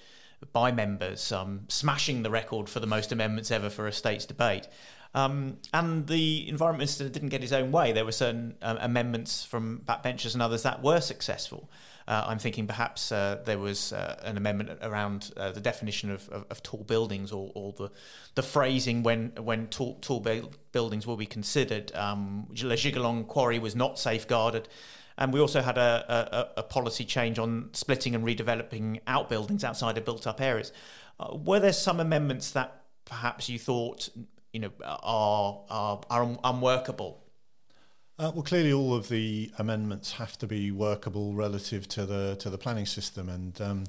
by 0.54 0.72
members, 0.72 1.32
um, 1.32 1.62
smashing 1.68 2.24
the 2.24 2.30
record 2.30 2.70
for 2.70 2.80
the 2.80 2.88
most 2.88 3.12
amendments 3.12 3.52
ever 3.52 3.70
for 3.70 3.88
a 3.88 3.92
states 3.92 4.26
debate. 4.26 4.68
Um, 5.16 5.58
and 5.74 6.08
the 6.08 6.48
environment 6.50 6.80
minister 6.80 7.08
didn't 7.08 7.30
get 7.30 7.42
his 7.42 7.54
own 7.54 7.72
way. 7.72 7.94
There 7.94 8.04
were 8.04 8.12
certain 8.12 8.56
uh, 8.62 8.76
amendments 8.82 9.46
from 9.46 9.82
backbenchers 9.86 10.34
and 10.34 10.42
others 10.42 10.64
that 10.64 10.84
were 10.84 11.00
successful. 11.00 11.70
Uh, 12.08 12.26
I'm 12.28 12.38
thinking 12.38 12.68
perhaps 12.68 13.12
uh, 13.12 13.42
there 13.46 13.58
was 13.58 13.92
uh, 13.92 14.20
an 14.24 14.38
amendment 14.38 14.78
around 14.82 15.32
uh, 15.38 15.52
the 15.52 15.62
definition 15.62 16.12
of, 16.12 16.28
of, 16.30 16.46
of, 16.52 16.62
tall 16.62 16.84
buildings 16.84 17.32
or, 17.32 17.52
or, 17.56 17.74
the 17.74 17.90
the 18.36 18.44
phrasing 18.44 19.02
when 19.02 19.32
when 19.40 19.68
tall, 19.68 19.96
tall 20.02 20.24
buildings 20.72 21.08
will 21.08 21.18
be 21.18 21.26
considered. 21.26 21.96
Um, 21.96 22.48
La 22.62 22.76
Gigoulande 22.76 23.28
quarry 23.28 23.58
was 23.58 23.76
not 23.76 23.98
safeguarded. 23.98 24.68
And 25.18 25.32
we 25.32 25.40
also 25.40 25.62
had 25.62 25.78
a, 25.78 26.52
a, 26.58 26.60
a, 26.60 26.64
policy 26.64 27.06
change 27.06 27.40
on 27.40 27.70
splitting 27.72 28.16
and 28.16 28.26
redeveloping 28.26 29.00
outbuildings 29.08 29.64
outside 29.64 29.98
of 29.98 30.04
built 30.04 30.28
up 30.28 30.42
areas. 30.42 30.74
Uh, 31.20 31.36
were 31.36 31.60
there 31.60 31.72
some 31.74 32.02
amendments 32.02 32.52
that 32.52 32.82
perhaps 33.06 33.48
you 33.48 33.58
thought 33.58 34.10
you 34.52 34.60
know 34.60 34.72
are 34.84 35.62
are, 35.70 36.02
are 36.10 36.38
unworkable 36.44 37.26
uh, 38.18 38.32
well, 38.34 38.44
clearly, 38.44 38.72
all 38.72 38.94
of 38.94 39.10
the 39.10 39.52
amendments 39.60 40.14
have 40.14 40.38
to 40.38 40.48
be 40.48 40.72
workable 40.72 41.34
relative 41.34 41.86
to 41.90 42.06
the 42.06 42.38
to 42.40 42.50
the 42.50 42.58
planning 42.58 42.86
system, 42.86 43.28
and 43.28 43.60
um, 43.60 43.84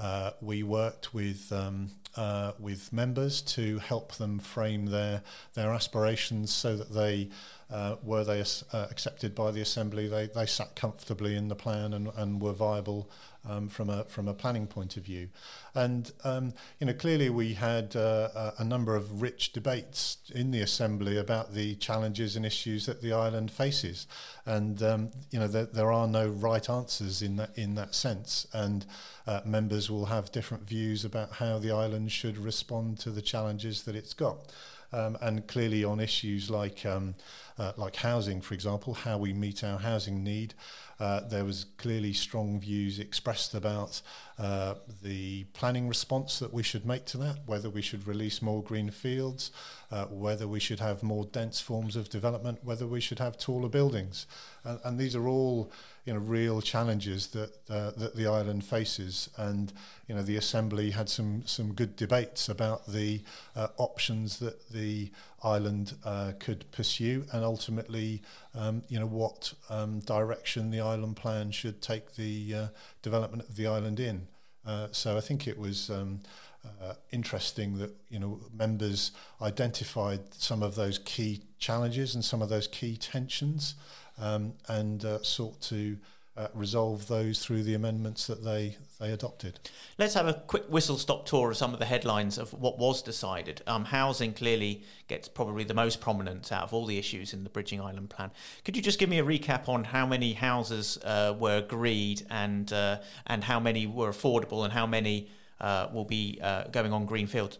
uh, 0.00 0.30
we 0.40 0.62
worked 0.62 1.12
with 1.12 1.52
um, 1.52 1.90
uh, 2.16 2.52
with 2.58 2.90
members 2.90 3.42
to 3.42 3.78
help 3.78 4.14
them 4.14 4.38
frame 4.38 4.86
their 4.86 5.22
their 5.52 5.72
aspirations 5.72 6.50
so 6.50 6.74
that 6.74 6.94
they 6.94 7.28
uh, 7.70 7.96
were 8.02 8.24
they 8.24 8.40
uh, 8.40 8.86
accepted 8.90 9.34
by 9.34 9.50
the 9.50 9.60
assembly, 9.60 10.06
they 10.06 10.26
they 10.26 10.46
sat 10.46 10.76
comfortably 10.76 11.34
in 11.36 11.48
the 11.48 11.56
plan 11.56 11.92
and, 11.92 12.08
and 12.16 12.40
were 12.40 12.52
viable 12.52 13.10
um, 13.48 13.68
from 13.68 13.90
a 13.90 14.04
from 14.04 14.28
a 14.28 14.34
planning 14.34 14.66
point 14.66 14.96
of 14.96 15.04
view, 15.04 15.28
and 15.74 16.12
um, 16.24 16.52
you 16.78 16.86
know 16.86 16.92
clearly 16.92 17.28
we 17.28 17.54
had 17.54 17.96
uh, 17.96 18.52
a 18.58 18.64
number 18.64 18.94
of 18.94 19.20
rich 19.20 19.52
debates 19.52 20.18
in 20.32 20.50
the 20.50 20.60
assembly 20.60 21.16
about 21.16 21.54
the 21.54 21.74
challenges 21.76 22.36
and 22.36 22.46
issues 22.46 22.86
that 22.86 23.02
the 23.02 23.12
island 23.12 23.50
faces, 23.50 24.06
and 24.44 24.82
um, 24.82 25.10
you 25.30 25.38
know 25.38 25.48
there, 25.48 25.66
there 25.66 25.90
are 25.92 26.06
no 26.06 26.28
right 26.28 26.68
answers 26.70 27.20
in 27.20 27.36
that 27.36 27.50
in 27.56 27.74
that 27.74 27.94
sense, 27.94 28.46
and 28.52 28.86
uh, 29.26 29.40
members 29.44 29.90
will 29.90 30.06
have 30.06 30.30
different 30.30 30.68
views 30.68 31.04
about 31.04 31.32
how 31.32 31.58
the 31.58 31.72
island 31.72 32.12
should 32.12 32.38
respond 32.38 32.98
to 33.00 33.10
the 33.10 33.22
challenges 33.22 33.82
that 33.82 33.96
it's 33.96 34.14
got. 34.14 34.52
Um, 34.96 35.18
and 35.20 35.46
clearly 35.46 35.84
on 35.84 36.00
issues 36.00 36.48
like 36.48 36.86
um, 36.86 37.14
uh, 37.58 37.72
like 37.76 37.96
housing, 37.96 38.40
for 38.40 38.54
example, 38.54 38.94
how 38.94 39.18
we 39.18 39.32
meet 39.32 39.64
our 39.64 39.78
housing 39.78 40.22
need, 40.22 40.54
uh, 40.98 41.20
there 41.20 41.44
was 41.44 41.66
clearly 41.76 42.12
strong 42.12 42.58
views 42.60 42.98
expressed 42.98 43.54
about 43.54 44.00
uh, 44.38 44.74
the 45.02 45.44
planning 45.52 45.88
response 45.88 46.38
that 46.38 46.52
we 46.52 46.62
should 46.62 46.86
make 46.86 47.04
to 47.06 47.18
that, 47.18 47.38
whether 47.46 47.70
we 47.70 47.82
should 47.82 48.06
release 48.06 48.40
more 48.40 48.62
green 48.62 48.90
fields, 48.90 49.50
uh, 49.90 50.06
whether 50.06 50.46
we 50.48 50.60
should 50.60 50.80
have 50.80 51.02
more 51.02 51.24
dense 51.24 51.60
forms 51.60 51.96
of 51.96 52.08
development, 52.08 52.58
whether 52.62 52.86
we 52.86 53.00
should 53.00 53.18
have 53.18 53.38
taller 53.38 53.68
buildings. 53.68 54.26
And, 54.64 54.80
and 54.84 54.98
these 54.98 55.16
are 55.16 55.28
all 55.28 55.70
you 56.06 56.14
know, 56.14 56.20
real 56.20 56.62
challenges 56.62 57.26
that, 57.28 57.50
uh, 57.68 57.90
that 57.96 58.14
the 58.14 58.26
island 58.26 58.64
faces. 58.64 59.28
And 59.36 59.72
you 60.08 60.14
know, 60.14 60.22
the 60.22 60.36
Assembly 60.36 60.92
had 60.92 61.08
some, 61.08 61.42
some 61.44 61.74
good 61.74 61.96
debates 61.96 62.48
about 62.48 62.86
the 62.86 63.22
uh, 63.56 63.68
options 63.76 64.38
that 64.38 64.70
the 64.70 65.10
island 65.42 65.94
uh, 66.04 66.32
could 66.38 66.70
pursue 66.72 67.24
and 67.32 67.44
ultimately 67.44 68.22
um, 68.54 68.82
you 68.88 68.98
know 68.98 69.06
what 69.06 69.52
um, 69.68 70.00
direction 70.00 70.70
the 70.70 70.80
island 70.80 71.16
plan 71.16 71.50
should 71.50 71.80
take 71.82 72.14
the 72.14 72.54
uh, 72.54 72.66
development 73.02 73.48
of 73.48 73.56
the 73.56 73.66
island 73.66 74.00
in. 74.00 74.26
Uh, 74.64 74.88
so 74.90 75.16
I 75.16 75.20
think 75.20 75.46
it 75.46 75.58
was 75.58 75.90
um, 75.90 76.20
uh, 76.64 76.94
interesting 77.12 77.78
that 77.78 77.94
you 78.08 78.18
know 78.18 78.40
members 78.52 79.12
identified 79.40 80.20
some 80.34 80.62
of 80.62 80.74
those 80.74 80.98
key 80.98 81.42
challenges 81.58 82.14
and 82.14 82.24
some 82.24 82.42
of 82.42 82.48
those 82.48 82.66
key 82.66 82.96
tensions 82.96 83.74
um, 84.18 84.54
and 84.68 85.04
uh, 85.04 85.22
sought 85.22 85.60
to 85.62 85.96
uh, 86.36 86.48
resolve 86.54 87.08
those 87.08 87.38
through 87.38 87.62
the 87.62 87.74
amendments 87.74 88.26
that 88.26 88.44
they 88.44 88.76
they 89.00 89.10
adopted. 89.12 89.58
Let's 89.98 90.14
have 90.14 90.26
a 90.26 90.34
quick 90.34 90.64
whistle 90.68 90.96
stop 90.96 91.26
tour 91.26 91.50
of 91.50 91.56
some 91.56 91.72
of 91.72 91.78
the 91.78 91.84
headlines 91.84 92.38
of 92.38 92.52
what 92.52 92.78
was 92.78 93.02
decided. 93.02 93.62
Um, 93.66 93.86
housing 93.86 94.32
clearly 94.32 94.82
gets 95.08 95.28
probably 95.28 95.64
the 95.64 95.74
most 95.74 96.00
prominent 96.00 96.50
out 96.52 96.64
of 96.64 96.72
all 96.72 96.86
the 96.86 96.98
issues 96.98 97.32
in 97.32 97.44
the 97.44 97.50
Bridging 97.50 97.80
Island 97.80 98.10
Plan. 98.10 98.30
Could 98.64 98.76
you 98.76 98.82
just 98.82 98.98
give 98.98 99.08
me 99.08 99.18
a 99.18 99.24
recap 99.24 99.68
on 99.68 99.84
how 99.84 100.06
many 100.06 100.32
houses 100.32 100.98
uh, 101.04 101.34
were 101.38 101.58
agreed 101.58 102.26
and 102.30 102.72
uh, 102.72 102.98
and 103.26 103.44
how 103.44 103.60
many 103.60 103.86
were 103.86 104.10
affordable 104.10 104.64
and 104.64 104.72
how 104.72 104.86
many 104.86 105.28
uh, 105.60 105.88
will 105.92 106.04
be 106.04 106.38
uh, 106.42 106.64
going 106.64 106.92
on 106.92 107.06
greenfield? 107.06 107.58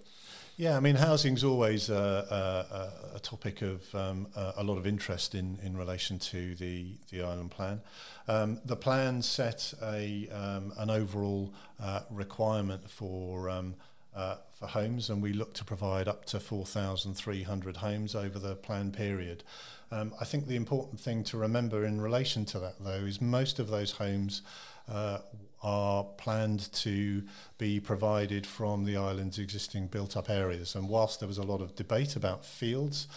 Yeah, 0.58 0.75
I 0.75 0.80
mean, 0.80 0.96
housing's 0.96 1.44
always 1.44 1.90
a, 1.90 3.12
a, 3.12 3.16
a 3.16 3.18
topic 3.18 3.60
of 3.60 3.94
um, 3.94 4.26
a, 4.34 4.64
lot 4.64 4.78
of 4.78 4.86
interest 4.86 5.34
in, 5.34 5.58
in 5.62 5.76
relation 5.76 6.18
to 6.18 6.54
the, 6.54 6.94
the 7.10 7.20
island 7.20 7.50
plan. 7.50 7.82
Um, 8.26 8.62
the 8.64 8.75
plan 8.76 9.20
set 9.20 9.75
a, 9.82 10.26
um, 10.30 10.72
an 10.78 10.88
overall 10.88 11.52
uh, 11.78 12.00
requirement 12.10 12.88
for, 12.88 13.50
um, 13.50 13.75
uh, 14.14 14.36
for 14.58 14.66
homes, 14.66 15.10
and 15.10 15.22
we 15.22 15.34
look 15.34 15.52
to 15.54 15.64
provide 15.64 16.08
up 16.08 16.25
to 16.26 16.40
4,300 16.40 17.76
homes 17.76 18.14
over 18.14 18.38
the 18.38 18.54
plan 18.54 18.92
period. 18.92 19.44
Um, 19.92 20.14
I 20.18 20.25
think 20.25 20.46
the 20.46 20.56
important 20.56 20.98
thing 20.98 21.22
to 21.25 21.36
remember 21.36 21.84
in 21.84 22.00
relation 22.00 22.46
to 22.46 22.58
that, 22.60 22.76
though, 22.80 23.04
is 23.04 23.20
most 23.20 23.58
of 23.58 23.68
those 23.68 23.92
homes 23.92 24.40
uh, 24.88 25.19
are 25.62 26.05
planned 26.16 26.73
to 26.73 27.23
be 27.59 27.81
provided 27.81 28.47
from 28.47 28.85
the 28.85 28.97
island's 28.97 29.38
existing 29.38 29.88
built 29.88 30.16
up 30.16 30.31
areas. 30.31 30.75
And 30.75 30.88
whilst 30.88 31.21
there 31.21 31.28
was 31.28 31.38
a 31.38 31.43
lot 31.43 31.61
of 31.61 31.75
debate 31.75 32.14
about 32.14 32.45
fields, 32.45 33.09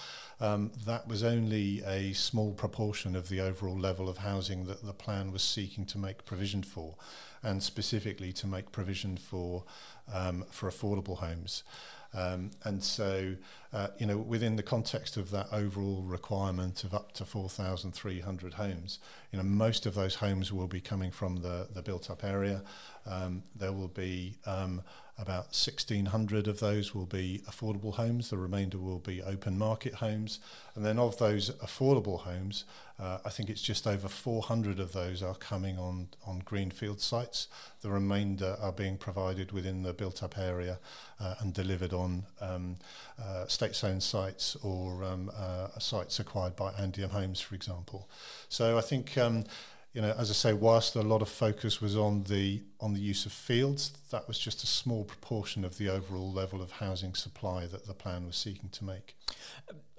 um, 0.41 0.71
that 0.85 1.07
was 1.07 1.21
only 1.21 1.83
a 1.85 2.13
small 2.13 2.53
proportion 2.53 3.15
of 3.15 3.27
the 3.27 3.41
overall 3.41 3.77
level 3.77 4.07
of 4.07 4.19
housing 4.19 4.65
that 4.65 4.85
the 4.85 4.93
plan 4.93 5.31
was 5.31 5.43
seeking 5.43 5.85
to 5.87 5.97
make 5.97 6.25
provision 6.25 6.63
for, 6.63 6.95
and 7.43 7.61
specifically 7.61 8.31
to 8.33 8.47
make 8.47 8.71
provision 8.71 9.17
for 9.17 9.65
um, 10.11 10.45
for 10.49 10.69
affordable 10.69 11.17
homes. 11.17 11.63
Um, 12.13 12.51
and 12.63 12.83
so, 12.83 13.35
uh, 13.71 13.87
you 13.99 14.05
know, 14.05 14.17
within 14.17 14.55
the 14.55 14.63
context 14.63 15.15
of 15.15 15.29
that 15.31 15.47
overall 15.51 16.01
requirement 16.01 16.83
of 16.83 16.93
up 16.93 17.11
to 17.13 17.25
4,300 17.25 18.53
homes, 18.55 18.99
you 19.31 19.37
know, 19.37 19.43
most 19.43 19.85
of 19.85 19.93
those 19.93 20.15
homes 20.15 20.51
will 20.51 20.67
be 20.67 20.81
coming 20.81 21.11
from 21.11 21.37
the, 21.37 21.67
the 21.73 21.81
built 21.81 22.09
up 22.09 22.23
area. 22.23 22.63
Um, 23.05 23.43
there 23.55 23.73
will 23.73 23.87
be 23.87 24.37
um, 24.45 24.81
about 25.19 25.47
1,600 25.47 26.47
of 26.47 26.59
those 26.59 26.95
will 26.95 27.05
be 27.05 27.41
affordable 27.45 27.93
homes. 27.93 28.29
The 28.29 28.37
remainder 28.37 28.77
will 28.77 28.99
be 28.99 29.21
open 29.21 29.57
market 29.57 29.95
homes. 29.95 30.39
And 30.75 30.85
then 30.85 30.97
of 30.97 31.17
those 31.17 31.49
affordable 31.57 32.21
homes, 32.21 32.63
uh, 32.97 33.19
I 33.25 33.29
think 33.29 33.49
it's 33.49 33.61
just 33.61 33.85
over 33.85 34.07
400 34.07 34.79
of 34.79 34.93
those 34.93 35.21
are 35.21 35.35
coming 35.35 35.77
on, 35.77 36.07
on 36.25 36.39
greenfield 36.39 37.01
sites. 37.01 37.47
The 37.81 37.89
remainder 37.89 38.55
are 38.61 38.71
being 38.71 38.97
provided 38.97 39.51
within 39.51 39.83
the 39.83 39.93
built 39.93 40.23
up 40.23 40.37
area 40.37 40.79
uh, 41.19 41.35
and 41.39 41.53
delivered 41.53 41.93
on 41.93 42.23
um, 42.39 42.77
uh, 43.21 43.45
state 43.47 43.83
owned 43.83 44.03
sites 44.03 44.55
or 44.63 45.03
um, 45.03 45.31
uh, 45.35 45.77
sites 45.79 46.19
acquired 46.19 46.55
by 46.55 46.71
Andium 46.71 47.09
Homes, 47.09 47.41
for 47.41 47.55
example. 47.55 48.09
So 48.47 48.77
I 48.77 48.81
think. 48.81 49.17
Um, 49.17 49.43
you 49.93 50.01
know, 50.01 50.13
as 50.17 50.29
I 50.29 50.33
say, 50.33 50.53
whilst 50.53 50.95
a 50.95 51.01
lot 51.01 51.21
of 51.21 51.29
focus 51.29 51.81
was 51.81 51.97
on 51.97 52.23
the 52.23 52.61
on 52.79 52.93
the 52.93 52.99
use 52.99 53.25
of 53.25 53.31
fields, 53.31 53.93
that 54.11 54.27
was 54.27 54.37
just 54.37 54.63
a 54.63 54.67
small 54.67 55.03
proportion 55.03 55.65
of 55.65 55.77
the 55.77 55.89
overall 55.89 56.31
level 56.31 56.61
of 56.61 56.71
housing 56.73 57.15
supply 57.15 57.65
that 57.65 57.87
the 57.87 57.93
plan 57.93 58.25
was 58.25 58.35
seeking 58.35 58.69
to 58.69 58.83
make. 58.83 59.15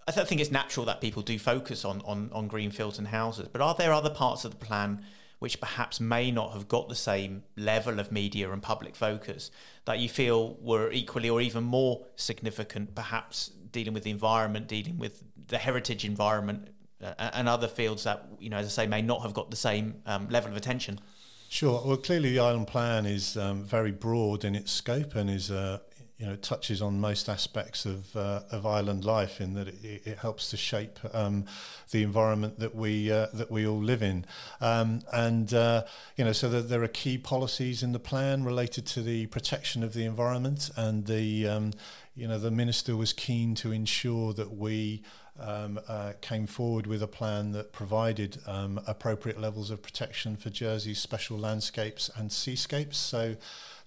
I 0.07 0.13
think 0.13 0.41
it's 0.41 0.51
natural 0.51 0.87
that 0.87 1.01
people 1.01 1.23
do 1.23 1.39
focus 1.39 1.85
on, 1.85 2.03
on, 2.05 2.31
on 2.33 2.49
green 2.49 2.71
fields 2.71 2.99
and 2.99 3.07
houses, 3.07 3.49
but 3.53 3.61
are 3.61 3.75
there 3.75 3.93
other 3.93 4.11
parts 4.11 4.45
of 4.45 4.51
the 4.51 4.65
plan 4.65 5.05
which 5.39 5.61
perhaps 5.61 6.01
may 6.01 6.31
not 6.31 6.53
have 6.53 6.69
got 6.69 6.89
the 6.89 6.95
same 6.95 7.43
level 7.57 7.99
of 7.99 8.13
media 8.13 8.51
and 8.51 8.63
public 8.63 8.95
focus 8.95 9.51
that 9.87 9.99
you 9.99 10.09
feel 10.09 10.57
were 10.61 10.91
equally 10.91 11.31
or 11.31 11.41
even 11.41 11.65
more 11.65 12.05
significant, 12.17 12.95
perhaps 12.95 13.51
dealing 13.73 13.95
with 13.95 14.03
the 14.03 14.11
environment, 14.11 14.69
dealing 14.69 14.99
with 14.99 15.23
the 15.47 15.59
heritage 15.59 16.05
environment 16.05 16.69
and 17.01 17.49
other 17.49 17.69
fields 17.69 18.05
that, 18.05 18.27
you 18.39 18.51
know, 18.51 18.59
as 18.59 18.67
I 18.67 18.85
say, 18.85 18.87
may 18.87 19.03
not 19.03 19.23
have 19.23 19.35
got 19.35 19.51
the 19.51 19.57
same 19.57 20.03
um, 20.07 20.29
level 20.29 20.51
of 20.51 20.57
attention? 20.57 21.01
Sure. 21.49 21.83
Well, 21.85 21.97
clearly 21.97 22.31
the 22.31 22.39
island 22.39 22.69
plan 22.69 23.07
is 23.07 23.37
um, 23.37 23.65
very 23.65 23.91
broad 23.91 24.45
in 24.45 24.55
its 24.55 24.71
scope 24.71 25.17
and 25.17 25.29
is, 25.29 25.51
uh, 25.51 25.79
you 26.17 26.27
know, 26.27 26.37
touches 26.37 26.81
on 26.81 27.01
most 27.01 27.29
aspects 27.29 27.87
of 27.87 28.15
uh, 28.15 28.43
of 28.53 28.67
island 28.67 29.05
life 29.05 29.41
in 29.41 29.55
that 29.55 29.67
it, 29.67 30.07
it 30.07 30.19
helps 30.19 30.51
to 30.51 30.57
shape 30.57 30.99
um, 31.13 31.47
the 31.91 32.03
environment 32.03 32.59
that 32.59 32.77
we 32.77 33.11
uh, 33.11 33.27
that 33.33 33.51
we 33.51 33.67
all 33.67 33.83
live 33.83 34.03
in, 34.03 34.27
um, 34.61 35.01
and 35.13 35.55
uh, 35.55 35.83
you 36.17 36.25
know, 36.25 36.33
so 36.33 36.51
that 36.51 36.69
there 36.69 36.83
are 36.83 36.89
key 36.89 37.17
policies 37.17 37.83
in 37.83 37.93
the 37.93 37.99
plan 37.99 38.45
related 38.45 38.87
to 38.87 39.03
the 39.03 39.27
protection 39.27 39.83
of 39.83 39.95
the 39.95 40.05
environment, 40.05 40.71
and 40.77 41.07
the 41.07 41.49
um, 41.49 41.73
you 42.15 42.29
know 42.29 42.39
the 42.39 42.51
minister 42.51 42.97
was 42.97 43.15
keen 43.15 43.55
to 43.55 43.73
ensure 43.73 44.35
that 44.35 44.53
we 44.57 45.03
um, 45.41 45.81
uh, 45.89 46.13
came 46.21 46.47
forward 46.47 46.87
with 46.87 47.03
a 47.03 47.07
plan 47.07 47.53
that 47.53 47.73
provided 47.73 48.39
um, 48.47 48.81
appropriate 48.87 49.41
levels 49.41 49.71
of 49.71 49.83
protection 49.83 50.37
for 50.37 50.51
Jersey's 50.51 50.99
special 50.99 51.39
landscapes 51.39 52.11
and 52.17 52.31
seascapes. 52.31 52.99
So 52.99 53.37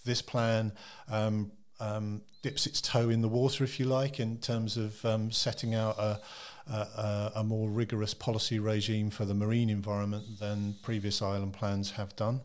this 0.05 0.21
plan 0.21 0.73
um, 1.09 1.51
um, 1.79 2.21
dips 2.41 2.65
its 2.67 2.81
toe 2.81 3.09
in 3.09 3.21
the 3.21 3.27
water, 3.27 3.63
if 3.63 3.79
you 3.79 3.85
like, 3.85 4.19
in 4.19 4.37
terms 4.37 4.77
of 4.77 5.03
um, 5.05 5.31
setting 5.31 5.73
out 5.75 5.97
a, 5.97 6.19
a, 6.69 7.31
a, 7.35 7.43
more 7.43 7.69
rigorous 7.69 8.13
policy 8.13 8.59
regime 8.59 9.09
for 9.09 9.25
the 9.25 9.33
marine 9.33 9.69
environment 9.69 10.39
than 10.39 10.75
previous 10.81 11.21
island 11.21 11.53
plans 11.53 11.91
have 11.91 12.15
done. 12.15 12.41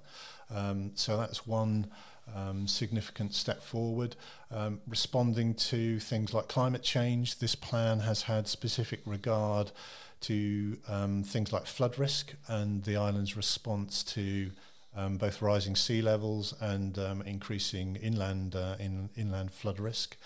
Um, 0.50 0.92
so 0.94 1.16
that's 1.16 1.46
one 1.46 1.88
um, 2.34 2.66
significant 2.66 3.34
step 3.34 3.62
forward. 3.62 4.16
Um, 4.50 4.80
responding 4.86 5.54
to 5.54 5.98
things 6.00 6.32
like 6.32 6.48
climate 6.48 6.82
change, 6.82 7.38
this 7.38 7.54
plan 7.54 8.00
has 8.00 8.22
had 8.22 8.48
specific 8.48 9.00
regard 9.04 9.72
to 10.20 10.78
um, 10.88 11.22
things 11.22 11.52
like 11.52 11.66
flood 11.66 11.98
risk 11.98 12.34
and 12.48 12.82
the 12.84 12.96
island's 12.96 13.36
response 13.36 14.02
to 14.02 14.50
um, 14.96 15.16
both 15.16 15.40
rising 15.40 15.76
sea 15.76 16.02
levels 16.02 16.54
and 16.60 16.98
um, 16.98 17.22
increasing 17.22 17.96
inland 17.96 18.56
uh, 18.56 18.74
in, 18.80 19.10
inland 19.16 19.52
flood 19.52 19.78
risk, 19.78 20.16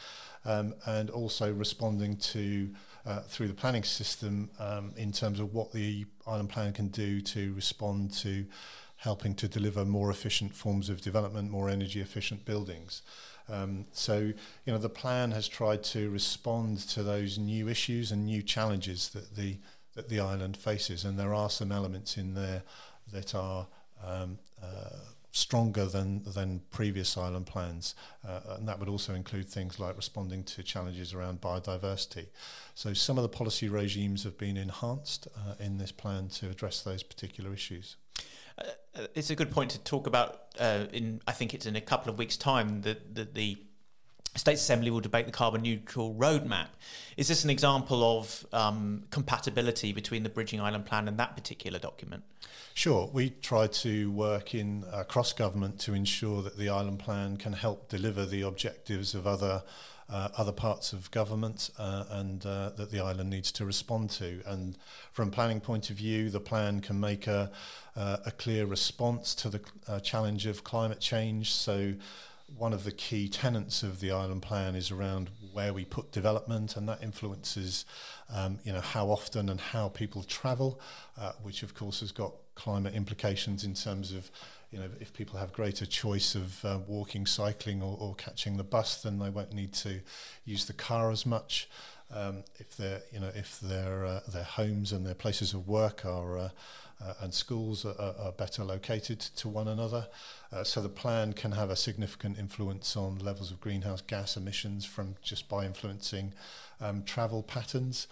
um, 0.44 0.74
and 0.86 1.10
also 1.10 1.52
responding 1.52 2.16
to 2.16 2.70
uh, 3.04 3.20
through 3.22 3.48
the 3.48 3.54
planning 3.54 3.82
system 3.82 4.48
in 4.96 5.10
terms 5.10 5.40
of 5.40 5.52
what 5.52 5.72
the 5.72 6.06
island 6.26 6.48
plan 6.48 6.72
can 6.72 6.86
do 6.88 7.20
to 7.20 7.52
respond 7.54 8.12
to 8.12 8.46
helping 9.02 9.34
to 9.34 9.48
deliver 9.48 9.84
more 9.84 10.10
efficient 10.10 10.54
forms 10.54 10.88
of 10.88 11.00
development, 11.00 11.50
more 11.50 11.68
energy 11.68 12.00
efficient 12.00 12.44
buildings. 12.44 13.02
Um, 13.48 13.86
so, 13.90 14.18
you 14.64 14.72
know, 14.72 14.78
the 14.78 14.88
plan 14.88 15.32
has 15.32 15.48
tried 15.48 15.82
to 15.84 16.08
respond 16.10 16.78
to 16.90 17.02
those 17.02 17.36
new 17.36 17.68
issues 17.68 18.12
and 18.12 18.24
new 18.24 18.42
challenges 18.42 19.08
that 19.10 19.34
the 19.34 19.58
that 19.94 20.08
the 20.08 20.20
island 20.20 20.56
faces, 20.56 21.04
and 21.04 21.18
there 21.18 21.34
are 21.34 21.50
some 21.50 21.70
elements 21.70 22.16
in 22.16 22.34
there 22.34 22.62
that 23.12 23.34
are 23.34 23.66
um, 24.06 24.38
uh, 24.62 25.00
stronger 25.32 25.84
than 25.84 26.22
than 26.22 26.62
previous 26.70 27.18
island 27.18 27.46
plans, 27.46 27.96
uh, 28.26 28.56
and 28.56 28.68
that 28.68 28.78
would 28.78 28.88
also 28.88 29.14
include 29.14 29.48
things 29.48 29.80
like 29.80 29.96
responding 29.96 30.44
to 30.44 30.62
challenges 30.62 31.12
around 31.12 31.40
biodiversity. 31.40 32.26
So 32.74 32.94
some 32.94 33.18
of 33.18 33.22
the 33.22 33.36
policy 33.36 33.68
regimes 33.68 34.22
have 34.22 34.38
been 34.38 34.56
enhanced 34.56 35.26
uh, 35.36 35.54
in 35.58 35.78
this 35.78 35.92
plan 35.92 36.28
to 36.28 36.50
address 36.50 36.82
those 36.82 37.02
particular 37.02 37.52
issues. 37.52 37.96
Uh, 38.58 38.62
uh 38.96 39.06
it's 39.14 39.30
a 39.30 39.34
good 39.34 39.50
point 39.50 39.70
to 39.72 39.78
talk 39.80 40.06
about. 40.06 40.38
Uh, 40.58 40.86
in 40.92 41.20
I 41.26 41.32
think 41.32 41.54
it's 41.54 41.66
in 41.66 41.76
a 41.76 41.80
couple 41.80 42.12
of 42.12 42.18
weeks' 42.18 42.36
time 42.36 42.82
that 42.82 43.14
the, 43.14 43.24
the 43.24 43.58
States 44.34 44.62
Assembly 44.62 44.90
will 44.90 45.00
debate 45.00 45.26
the 45.26 45.32
carbon 45.32 45.62
neutral 45.62 46.14
roadmap. 46.14 46.68
Is 47.16 47.28
this 47.28 47.44
an 47.44 47.50
example 47.50 48.18
of 48.18 48.46
um, 48.52 49.04
compatibility 49.10 49.92
between 49.92 50.22
the 50.22 50.30
Bridging 50.30 50.60
Island 50.60 50.86
Plan 50.86 51.06
and 51.06 51.18
that 51.18 51.36
particular 51.36 51.78
document? 51.78 52.22
Sure. 52.74 53.10
We 53.12 53.30
try 53.30 53.66
to 53.66 54.10
work 54.10 54.54
in 54.54 54.84
uh, 54.90 55.04
cross 55.04 55.34
government 55.34 55.78
to 55.80 55.92
ensure 55.92 56.40
that 56.42 56.56
the 56.56 56.70
Island 56.70 56.98
Plan 56.98 57.36
can 57.36 57.52
help 57.52 57.90
deliver 57.90 58.24
the 58.24 58.42
objectives 58.42 59.14
of 59.14 59.26
other. 59.26 59.62
Uh, 60.10 60.28
other 60.36 60.52
parts 60.52 60.92
of 60.92 61.10
government 61.10 61.70
uh, 61.78 62.04
and 62.10 62.44
uh, 62.44 62.70
that 62.76 62.90
the 62.90 63.00
island 63.00 63.30
needs 63.30 63.50
to 63.50 63.64
respond 63.64 64.10
to. 64.10 64.42
And 64.44 64.76
from 65.10 65.28
a 65.28 65.30
planning 65.30 65.58
point 65.58 65.88
of 65.88 65.96
view, 65.96 66.28
the 66.28 66.40
plan 66.40 66.80
can 66.80 67.00
make 67.00 67.26
a, 67.26 67.50
uh, 67.96 68.18
a 68.26 68.30
clear 68.30 68.66
response 68.66 69.34
to 69.36 69.48
the 69.48 69.60
uh, 69.88 70.00
challenge 70.00 70.44
of 70.44 70.64
climate 70.64 71.00
change. 71.00 71.54
So 71.54 71.94
one 72.56 72.72
of 72.72 72.84
the 72.84 72.92
key 72.92 73.28
tenets 73.28 73.82
of 73.82 74.00
the 74.00 74.10
island 74.10 74.42
plan 74.42 74.74
is 74.74 74.90
around 74.90 75.30
where 75.52 75.72
we 75.72 75.84
put 75.84 76.12
development, 76.12 76.76
and 76.76 76.88
that 76.88 77.02
influences, 77.02 77.84
um, 78.34 78.58
you 78.64 78.72
know, 78.72 78.80
how 78.80 79.08
often 79.10 79.48
and 79.48 79.60
how 79.60 79.88
people 79.88 80.22
travel, 80.22 80.80
uh, 81.18 81.32
which 81.42 81.62
of 81.62 81.74
course 81.74 82.00
has 82.00 82.12
got 82.12 82.32
climate 82.54 82.94
implications 82.94 83.64
in 83.64 83.74
terms 83.74 84.12
of, 84.12 84.30
you 84.70 84.78
know, 84.78 84.88
if 85.00 85.12
people 85.12 85.38
have 85.38 85.52
greater 85.52 85.86
choice 85.86 86.34
of 86.34 86.64
uh, 86.64 86.78
walking, 86.86 87.26
cycling, 87.26 87.82
or, 87.82 87.96
or 87.98 88.14
catching 88.14 88.56
the 88.56 88.64
bus, 88.64 89.02
then 89.02 89.18
they 89.18 89.30
won't 89.30 89.52
need 89.52 89.72
to 89.72 90.00
use 90.44 90.66
the 90.66 90.72
car 90.72 91.10
as 91.10 91.26
much. 91.26 91.68
Um, 92.14 92.44
if 92.58 92.76
their, 92.76 93.00
you 93.10 93.20
know, 93.20 93.30
if 93.34 93.58
their 93.60 94.04
uh, 94.04 94.20
their 94.28 94.44
homes 94.44 94.92
and 94.92 95.06
their 95.06 95.14
places 95.14 95.54
of 95.54 95.66
work 95.66 96.04
are 96.04 96.52
uh, 97.02 97.14
and 97.20 97.34
schools 97.34 97.84
are, 97.84 97.94
are, 97.98 98.32
better 98.32 98.64
located 98.64 99.18
to 99.18 99.48
one 99.48 99.68
another. 99.68 100.06
Uh, 100.52 100.62
so 100.62 100.80
the 100.80 100.88
plan 100.88 101.32
can 101.32 101.52
have 101.52 101.70
a 101.70 101.76
significant 101.76 102.38
influence 102.38 102.96
on 102.96 103.18
levels 103.18 103.50
of 103.50 103.60
greenhouse 103.60 104.02
gas 104.02 104.36
emissions 104.36 104.84
from 104.84 105.16
just 105.22 105.48
by 105.48 105.64
influencing 105.64 106.32
um, 106.80 107.02
travel 107.04 107.42
patterns. 107.42 108.06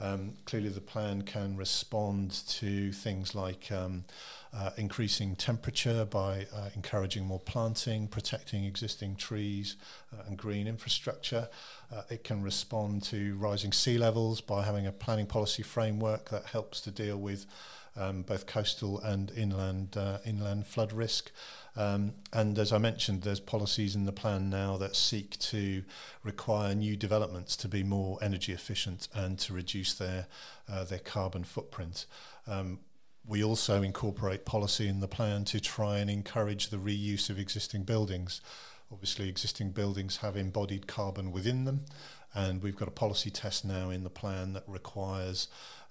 Um, 0.00 0.34
clearly, 0.44 0.70
the 0.70 0.80
plan 0.80 1.22
can 1.22 1.56
respond 1.56 2.32
to 2.48 2.90
things 2.90 3.34
like 3.34 3.70
um, 3.70 4.04
uh, 4.52 4.70
increasing 4.76 5.36
temperature 5.36 6.04
by 6.04 6.46
uh, 6.54 6.70
encouraging 6.74 7.24
more 7.26 7.38
planting, 7.38 8.08
protecting 8.08 8.64
existing 8.64 9.14
trees 9.14 9.76
uh, 10.12 10.22
and 10.26 10.36
green 10.36 10.66
infrastructure. 10.66 11.48
Uh, 11.94 12.02
it 12.10 12.24
can 12.24 12.42
respond 12.42 13.04
to 13.04 13.36
rising 13.36 13.72
sea 13.72 13.96
levels 13.96 14.40
by 14.40 14.64
having 14.64 14.86
a 14.86 14.92
planning 14.92 15.26
policy 15.26 15.62
framework 15.62 16.28
that 16.30 16.46
helps 16.46 16.80
to 16.80 16.90
deal 16.90 17.16
with 17.16 17.46
um, 17.96 18.22
both 18.22 18.46
coastal 18.46 19.00
and 19.00 19.30
inland 19.36 19.96
uh, 19.96 20.18
inland 20.24 20.66
flood 20.66 20.92
risk. 20.92 21.30
Um, 21.76 22.14
and 22.32 22.58
as 22.58 22.72
I 22.72 22.78
mentioned, 22.78 23.22
there's 23.22 23.40
policies 23.40 23.96
in 23.96 24.04
the 24.04 24.12
plan 24.12 24.48
now 24.48 24.76
that 24.76 24.94
seek 24.94 25.38
to 25.40 25.82
require 26.22 26.74
new 26.74 26.96
developments 26.96 27.56
to 27.56 27.68
be 27.68 27.82
more 27.82 28.18
energy 28.22 28.52
efficient 28.52 29.08
and 29.12 29.38
to 29.40 29.52
reduce 29.52 29.94
their 29.94 30.26
uh, 30.68 30.84
their 30.84 31.00
carbon 31.00 31.44
footprint. 31.44 32.06
Um, 32.46 32.80
we 33.26 33.42
also 33.42 33.82
incorporate 33.82 34.44
policy 34.44 34.86
in 34.86 35.00
the 35.00 35.08
plan 35.08 35.44
to 35.46 35.60
try 35.60 35.98
and 35.98 36.10
encourage 36.10 36.68
the 36.68 36.76
reuse 36.76 37.30
of 37.30 37.38
existing 37.38 37.84
buildings. 37.84 38.40
Obviously, 38.92 39.28
existing 39.28 39.70
buildings 39.70 40.18
have 40.18 40.36
embodied 40.36 40.86
carbon 40.86 41.32
within 41.32 41.64
them, 41.64 41.86
and 42.34 42.62
we've 42.62 42.76
got 42.76 42.88
a 42.88 42.92
policy 42.92 43.30
test 43.30 43.64
now 43.64 43.88
in 43.90 44.04
the 44.04 44.10
plan 44.10 44.52
that 44.52 44.64
requires 44.66 45.48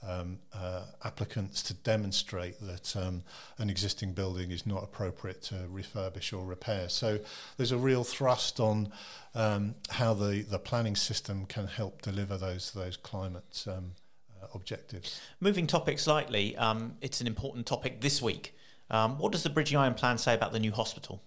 um, 0.08 0.40
uh, 0.54 0.84
applicants 1.04 1.64
to 1.64 1.74
demonstrate 1.74 2.60
that 2.62 2.96
um, 2.96 3.24
an 3.58 3.70
existing 3.70 4.14
building 4.14 4.52
is 4.52 4.66
not 4.66 4.84
appropriate 4.84 5.42
to 5.44 5.56
refurbish 5.72 6.34
or 6.38 6.46
repair. 6.46 6.90
So 6.90 7.20
there's 7.58 7.72
a 7.72 7.78
real 7.78 8.04
thrust 8.04 8.60
on 8.60 8.92
um, 9.36 9.76
how 9.90 10.14
the, 10.14 10.42
the 10.42 10.60
planning 10.60 10.96
system 10.96 11.46
can 11.46 11.68
help 11.68 12.02
deliver 12.02 12.38
those 12.38 12.72
those 12.72 12.98
climate 12.98 13.66
um, 13.68 13.92
uh, 14.42 14.48
objectives. 14.54 15.22
Moving 15.40 15.68
topic 15.68 16.00
slightly, 16.00 16.56
um, 16.58 16.96
it's 17.02 17.22
an 17.22 17.28
important 17.28 17.66
topic 17.66 18.02
this 18.02 18.22
week. 18.22 18.56
Um, 18.90 19.18
what 19.18 19.32
does 19.32 19.44
the 19.44 19.50
Bridging 19.50 19.78
Island 19.78 19.98
plan 19.98 20.18
say 20.18 20.34
about 20.34 20.52
the 20.52 20.60
new 20.60 20.72
hospital? 20.72 21.22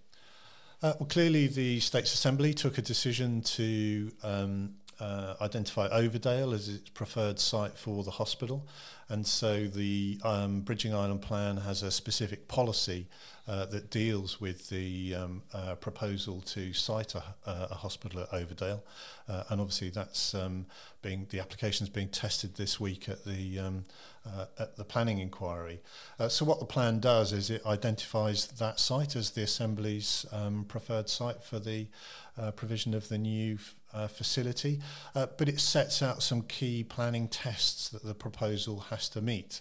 Uh, 0.82 0.92
well, 1.00 1.08
clearly 1.08 1.46
the 1.46 1.80
States 1.80 2.12
Assembly 2.12 2.52
took 2.52 2.76
a 2.76 2.82
decision 2.82 3.40
to 3.40 4.12
um, 4.22 4.74
uh, 5.00 5.34
identify 5.40 5.88
Overdale 5.88 6.54
as 6.54 6.68
its 6.68 6.88
preferred 6.90 7.38
site 7.38 7.76
for 7.76 8.02
the 8.02 8.12
hospital. 8.12 8.66
And 9.08 9.26
so 9.26 9.66
the 9.66 10.18
um, 10.24 10.62
Bridging 10.62 10.92
Island 10.92 11.22
Plan 11.22 11.58
has 11.58 11.82
a 11.82 11.90
specific 11.90 12.48
policy 12.48 13.06
uh, 13.46 13.66
that 13.66 13.90
deals 13.90 14.40
with 14.40 14.68
the 14.68 15.14
um, 15.14 15.42
uh, 15.54 15.76
proposal 15.76 16.40
to 16.40 16.72
site 16.72 17.14
a, 17.14 17.22
a, 17.44 17.74
hospital 17.74 18.20
at 18.20 18.30
Overdale. 18.30 18.82
Uh, 19.28 19.44
and 19.50 19.60
obviously 19.60 19.90
that's 19.90 20.34
um, 20.34 20.66
being, 21.02 21.28
the 21.30 21.38
application 21.38 21.84
is 21.84 21.90
being 21.90 22.08
tested 22.08 22.56
this 22.56 22.80
week 22.80 23.08
at 23.08 23.24
the, 23.24 23.60
um, 23.60 23.84
uh, 24.26 24.46
at 24.58 24.76
the 24.76 24.84
planning 24.84 25.20
inquiry. 25.20 25.80
Uh, 26.18 26.28
so 26.28 26.44
what 26.44 26.58
the 26.58 26.66
plan 26.66 26.98
does 26.98 27.32
is 27.32 27.48
it 27.48 27.64
identifies 27.64 28.48
that 28.48 28.80
site 28.80 29.14
as 29.14 29.30
the 29.30 29.42
Assembly's 29.42 30.26
um, 30.32 30.64
preferred 30.64 31.08
site 31.08 31.44
for 31.44 31.60
the 31.60 31.86
provision 32.52 32.94
of 32.94 33.08
the 33.08 33.18
new 33.18 33.58
uh, 33.92 34.08
facility, 34.08 34.80
uh, 35.14 35.26
but 35.38 35.48
it 35.48 35.60
sets 35.60 36.02
out 36.02 36.22
some 36.22 36.42
key 36.42 36.84
planning 36.84 37.28
tests 37.28 37.88
that 37.88 38.02
the 38.02 38.14
proposal 38.14 38.80
has 38.90 39.08
to 39.08 39.20
meet. 39.20 39.60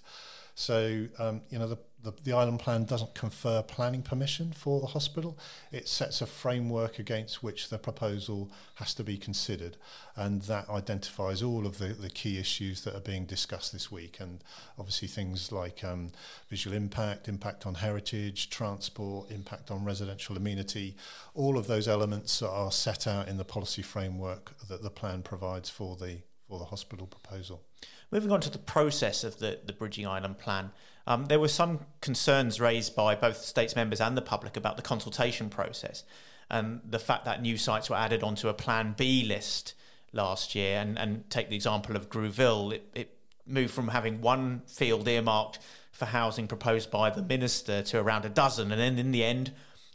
So, 0.56 1.08
um, 1.20 1.42
you 1.50 1.60
know, 1.60 1.68
the, 1.68 1.78
the, 2.06 2.14
the, 2.24 2.34
island 2.34 2.60
plan 2.60 2.86
doesn't 2.86 3.14
confer 3.16 3.62
planning 3.62 4.02
permission 4.02 4.54
for 4.54 4.80
the 4.80 4.88
hospital. 4.88 5.38
It 5.72 5.88
sets 5.88 6.22
a 6.22 6.26
framework 6.26 7.00
against 7.00 7.44
which 7.44 7.70
the 7.70 7.78
proposal 7.78 8.52
has 8.76 8.94
to 8.94 9.04
be 9.04 9.18
considered. 9.18 9.76
And 10.16 10.44
that 10.44 10.70
identifies 10.70 11.42
all 11.42 11.66
of 11.66 11.80
the, 11.80 11.88
the 11.88 12.10
key 12.10 12.38
issues 12.38 12.84
that 12.84 12.96
are 12.96 13.02
being 13.02 13.26
discussed 13.26 13.74
this 13.74 13.92
week. 13.92 14.20
And 14.20 14.44
obviously, 14.78 15.08
things 15.08 15.52
like 15.52 15.84
um, 15.84 16.12
visual 16.50 16.76
impact, 16.78 17.28
impact 17.28 17.66
on 17.66 17.76
heritage, 17.76 18.50
transport, 18.50 19.32
impact 19.32 19.72
on 19.72 19.84
residential 19.84 20.38
amenity, 20.38 20.96
all 21.34 21.58
of 21.58 21.68
those 21.68 21.88
elements 21.88 22.42
are 22.42 22.72
set 22.72 23.08
out 23.08 23.28
in 23.28 23.38
the 23.38 23.44
policy 23.44 23.82
framework 23.82 24.54
that 24.70 24.84
the 24.84 24.92
plan 24.92 25.24
provides 25.24 25.70
for 25.70 25.96
the, 25.96 26.20
for 26.48 26.60
the 26.60 26.66
hospital 26.66 27.08
proposal. 27.08 27.64
Moving 28.12 28.32
on 28.32 28.42
to 28.42 28.50
the 28.50 28.60
process 28.60 29.24
of 29.24 29.40
the, 29.40 29.60
the 29.66 29.74
Bridging 29.74 30.08
Island 30.08 30.38
Plan, 30.38 30.72
um, 31.08 31.26
there 31.26 31.40
were 31.40 31.48
some 31.48 31.80
concerns 32.02 32.60
raised 32.60 32.96
by 32.96 33.16
both 33.16 33.38
states 33.38 33.76
members 33.76 34.02
and 34.02 34.18
the 34.18 34.22
public 34.22 34.58
about 34.58 34.76
the 34.76 34.82
consultation 34.82 35.50
process 35.50 36.04
and 36.50 36.82
the 36.88 37.00
fact 37.00 37.26
that 37.26 37.42
new 37.42 37.58
sites 37.58 37.90
were 37.90 37.96
added 37.96 38.24
onto 38.24 38.50
a 38.50 38.54
Plan 38.54 38.94
B 38.98 39.24
list 39.24 39.74
last 40.14 40.56
year. 40.56 40.80
And, 40.80 40.98
and 40.98 41.30
take 41.30 41.50
the 41.50 41.56
example 41.56 41.96
of 41.96 42.10
Grouville, 42.10 42.74
it, 42.74 42.90
it 42.94 43.18
moved 43.46 43.74
from 43.74 43.90
having 43.90 44.22
one 44.22 44.62
field 44.68 45.08
earmarked 45.08 45.60
for 45.92 46.06
housing 46.06 46.48
proposed 46.48 46.92
by 46.92 47.10
the 47.10 47.22
minister 47.22 47.82
to 47.82 48.00
around 48.00 48.26
a 48.26 48.30
dozen, 48.30 48.72
and 48.72 48.82
then 48.82 49.00
in 49.00 49.12
the 49.12 49.24
end, 49.24 49.54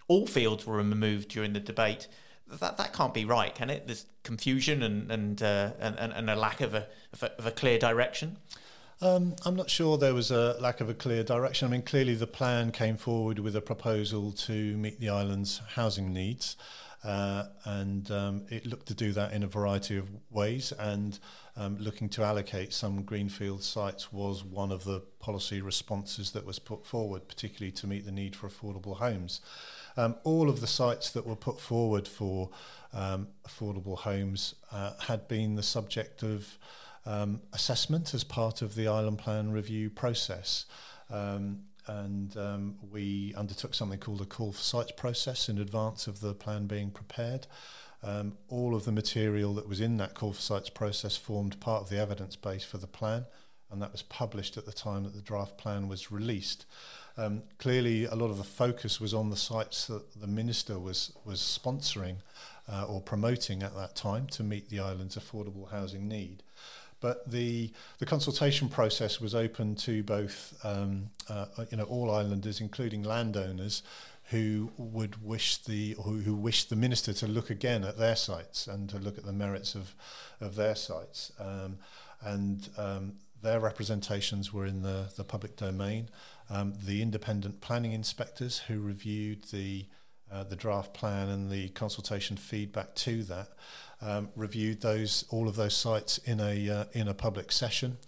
all 0.08 0.26
fields 0.26 0.66
were 0.66 0.76
removed 0.76 1.28
during 1.28 1.52
the 1.52 1.60
debate. 1.60 2.08
That 2.48 2.78
that 2.78 2.92
can't 2.92 3.12
be 3.12 3.24
right, 3.24 3.54
can 3.54 3.68
it? 3.70 3.86
There's 3.86 4.06
confusion 4.22 4.82
and 4.82 5.10
and 5.12 5.42
uh, 5.42 5.72
and, 5.78 5.98
and 5.98 6.30
a 6.30 6.34
lack 6.34 6.62
of 6.62 6.74
a, 6.74 6.86
of 7.12 7.22
a, 7.22 7.32
of 7.38 7.46
a 7.46 7.50
clear 7.50 7.78
direction. 7.78 8.38
Um, 9.02 9.34
I'm 9.46 9.56
not 9.56 9.70
sure 9.70 9.96
there 9.96 10.12
was 10.12 10.30
a 10.30 10.58
lack 10.60 10.82
of 10.82 10.90
a 10.90 10.94
clear 10.94 11.22
direction. 11.22 11.66
I 11.66 11.70
mean, 11.70 11.82
clearly 11.82 12.14
the 12.14 12.26
plan 12.26 12.70
came 12.70 12.98
forward 12.98 13.38
with 13.38 13.56
a 13.56 13.62
proposal 13.62 14.30
to 14.32 14.76
meet 14.76 15.00
the 15.00 15.08
island's 15.08 15.62
housing 15.74 16.12
needs. 16.12 16.56
Uh, 17.02 17.44
and 17.64 18.10
um, 18.10 18.42
it 18.50 18.66
looked 18.66 18.86
to 18.88 18.94
do 18.94 19.10
that 19.12 19.32
in 19.32 19.42
a 19.42 19.46
variety 19.46 19.96
of 19.96 20.06
ways. 20.30 20.72
And 20.78 21.18
um, 21.56 21.78
looking 21.78 22.10
to 22.10 22.22
allocate 22.22 22.74
some 22.74 23.02
greenfield 23.02 23.62
sites 23.62 24.12
was 24.12 24.44
one 24.44 24.70
of 24.70 24.84
the 24.84 25.00
policy 25.18 25.62
responses 25.62 26.32
that 26.32 26.44
was 26.44 26.58
put 26.58 26.84
forward, 26.84 27.26
particularly 27.26 27.72
to 27.72 27.86
meet 27.86 28.04
the 28.04 28.12
need 28.12 28.36
for 28.36 28.50
affordable 28.50 28.98
homes. 28.98 29.40
Um, 29.96 30.16
all 30.24 30.50
of 30.50 30.60
the 30.60 30.66
sites 30.66 31.10
that 31.12 31.26
were 31.26 31.36
put 31.36 31.58
forward 31.58 32.06
for 32.06 32.50
um, 32.92 33.28
affordable 33.48 33.96
homes 33.96 34.56
uh, 34.70 34.92
had 35.00 35.26
been 35.26 35.54
the 35.54 35.62
subject 35.62 36.22
of 36.22 36.58
um, 37.06 37.40
assessment 37.52 38.14
as 38.14 38.24
part 38.24 38.62
of 38.62 38.74
the 38.74 38.88
Island 38.88 39.18
Plan 39.18 39.50
review 39.50 39.90
process. 39.90 40.66
Um, 41.10 41.60
and 41.86 42.36
um, 42.36 42.76
we 42.90 43.34
undertook 43.36 43.74
something 43.74 43.98
called 43.98 44.20
a 44.20 44.26
call 44.26 44.52
for 44.52 44.60
sites 44.60 44.92
process 44.92 45.48
in 45.48 45.58
advance 45.58 46.06
of 46.06 46.20
the 46.20 46.34
plan 46.34 46.66
being 46.66 46.90
prepared. 46.90 47.46
Um, 48.02 48.36
all 48.48 48.74
of 48.74 48.84
the 48.84 48.92
material 48.92 49.54
that 49.54 49.68
was 49.68 49.80
in 49.80 49.96
that 49.98 50.14
call 50.14 50.32
for 50.32 50.40
sites 50.40 50.70
process 50.70 51.16
formed 51.16 51.60
part 51.60 51.82
of 51.82 51.88
the 51.88 51.98
evidence 51.98 52.36
base 52.36 52.64
for 52.64 52.78
the 52.78 52.86
plan, 52.86 53.26
and 53.70 53.82
that 53.82 53.92
was 53.92 54.02
published 54.02 54.56
at 54.56 54.66
the 54.66 54.72
time 54.72 55.04
that 55.04 55.14
the 55.14 55.20
draft 55.20 55.58
plan 55.58 55.88
was 55.88 56.10
released. 56.10 56.64
Um, 57.16 57.42
clearly, 57.58 58.04
a 58.04 58.14
lot 58.14 58.30
of 58.30 58.38
the 58.38 58.44
focus 58.44 59.00
was 59.00 59.12
on 59.12 59.28
the 59.28 59.36
sites 59.36 59.86
that 59.88 60.20
the 60.20 60.26
minister 60.26 60.78
was 60.78 61.12
was 61.24 61.40
sponsoring 61.40 62.16
uh, 62.68 62.84
or 62.84 63.00
promoting 63.00 63.62
at 63.62 63.74
that 63.74 63.96
time 63.96 64.26
to 64.28 64.42
meet 64.42 64.70
the 64.70 64.80
island's 64.80 65.18
affordable 65.18 65.70
housing 65.70 66.08
need. 66.08 66.42
But 67.00 67.30
the 67.30 67.72
the 67.98 68.06
consultation 68.06 68.68
process 68.68 69.20
was 69.20 69.34
open 69.34 69.74
to 69.76 70.02
both 70.02 70.58
um, 70.64 71.10
uh, 71.28 71.46
you 71.70 71.76
know 71.76 71.84
all 71.84 72.10
islanders, 72.10 72.60
including 72.60 73.02
landowners, 73.02 73.82
who 74.30 74.70
would 74.76 75.24
wish 75.24 75.56
the 75.58 75.96
who, 76.02 76.18
who 76.20 76.34
wish 76.34 76.64
the 76.64 76.76
minister 76.76 77.12
to 77.14 77.26
look 77.26 77.50
again 77.50 77.84
at 77.84 77.98
their 77.98 78.16
sites 78.16 78.66
and 78.66 78.88
to 78.90 78.98
look 78.98 79.18
at 79.18 79.24
the 79.24 79.32
merits 79.32 79.74
of 79.74 79.94
of 80.40 80.56
their 80.56 80.74
sites. 80.74 81.32
Um, 81.38 81.78
and 82.22 82.68
um, 82.76 83.14
their 83.42 83.60
representations 83.60 84.52
were 84.52 84.66
in 84.66 84.82
the, 84.82 85.10
the 85.16 85.24
public 85.24 85.56
domain. 85.56 86.08
Um, 86.48 86.74
the 86.84 87.00
independent 87.00 87.60
planning 87.60 87.92
inspectors 87.92 88.58
who 88.58 88.80
reviewed 88.80 89.44
the 89.44 89.86
uh, 90.32 90.44
the 90.44 90.56
draft 90.56 90.94
plan 90.94 91.28
and 91.28 91.50
the 91.50 91.68
consultation 91.70 92.36
feedback 92.36 92.94
to 92.94 93.22
that 93.24 93.48
um, 94.02 94.28
reviewed 94.36 94.80
those 94.80 95.24
all 95.30 95.48
of 95.48 95.56
those 95.56 95.76
sites 95.76 96.18
in 96.18 96.40
a 96.40 96.70
uh, 96.70 96.84
in 96.92 97.08
a 97.08 97.14
public 97.14 97.52
session 97.52 97.98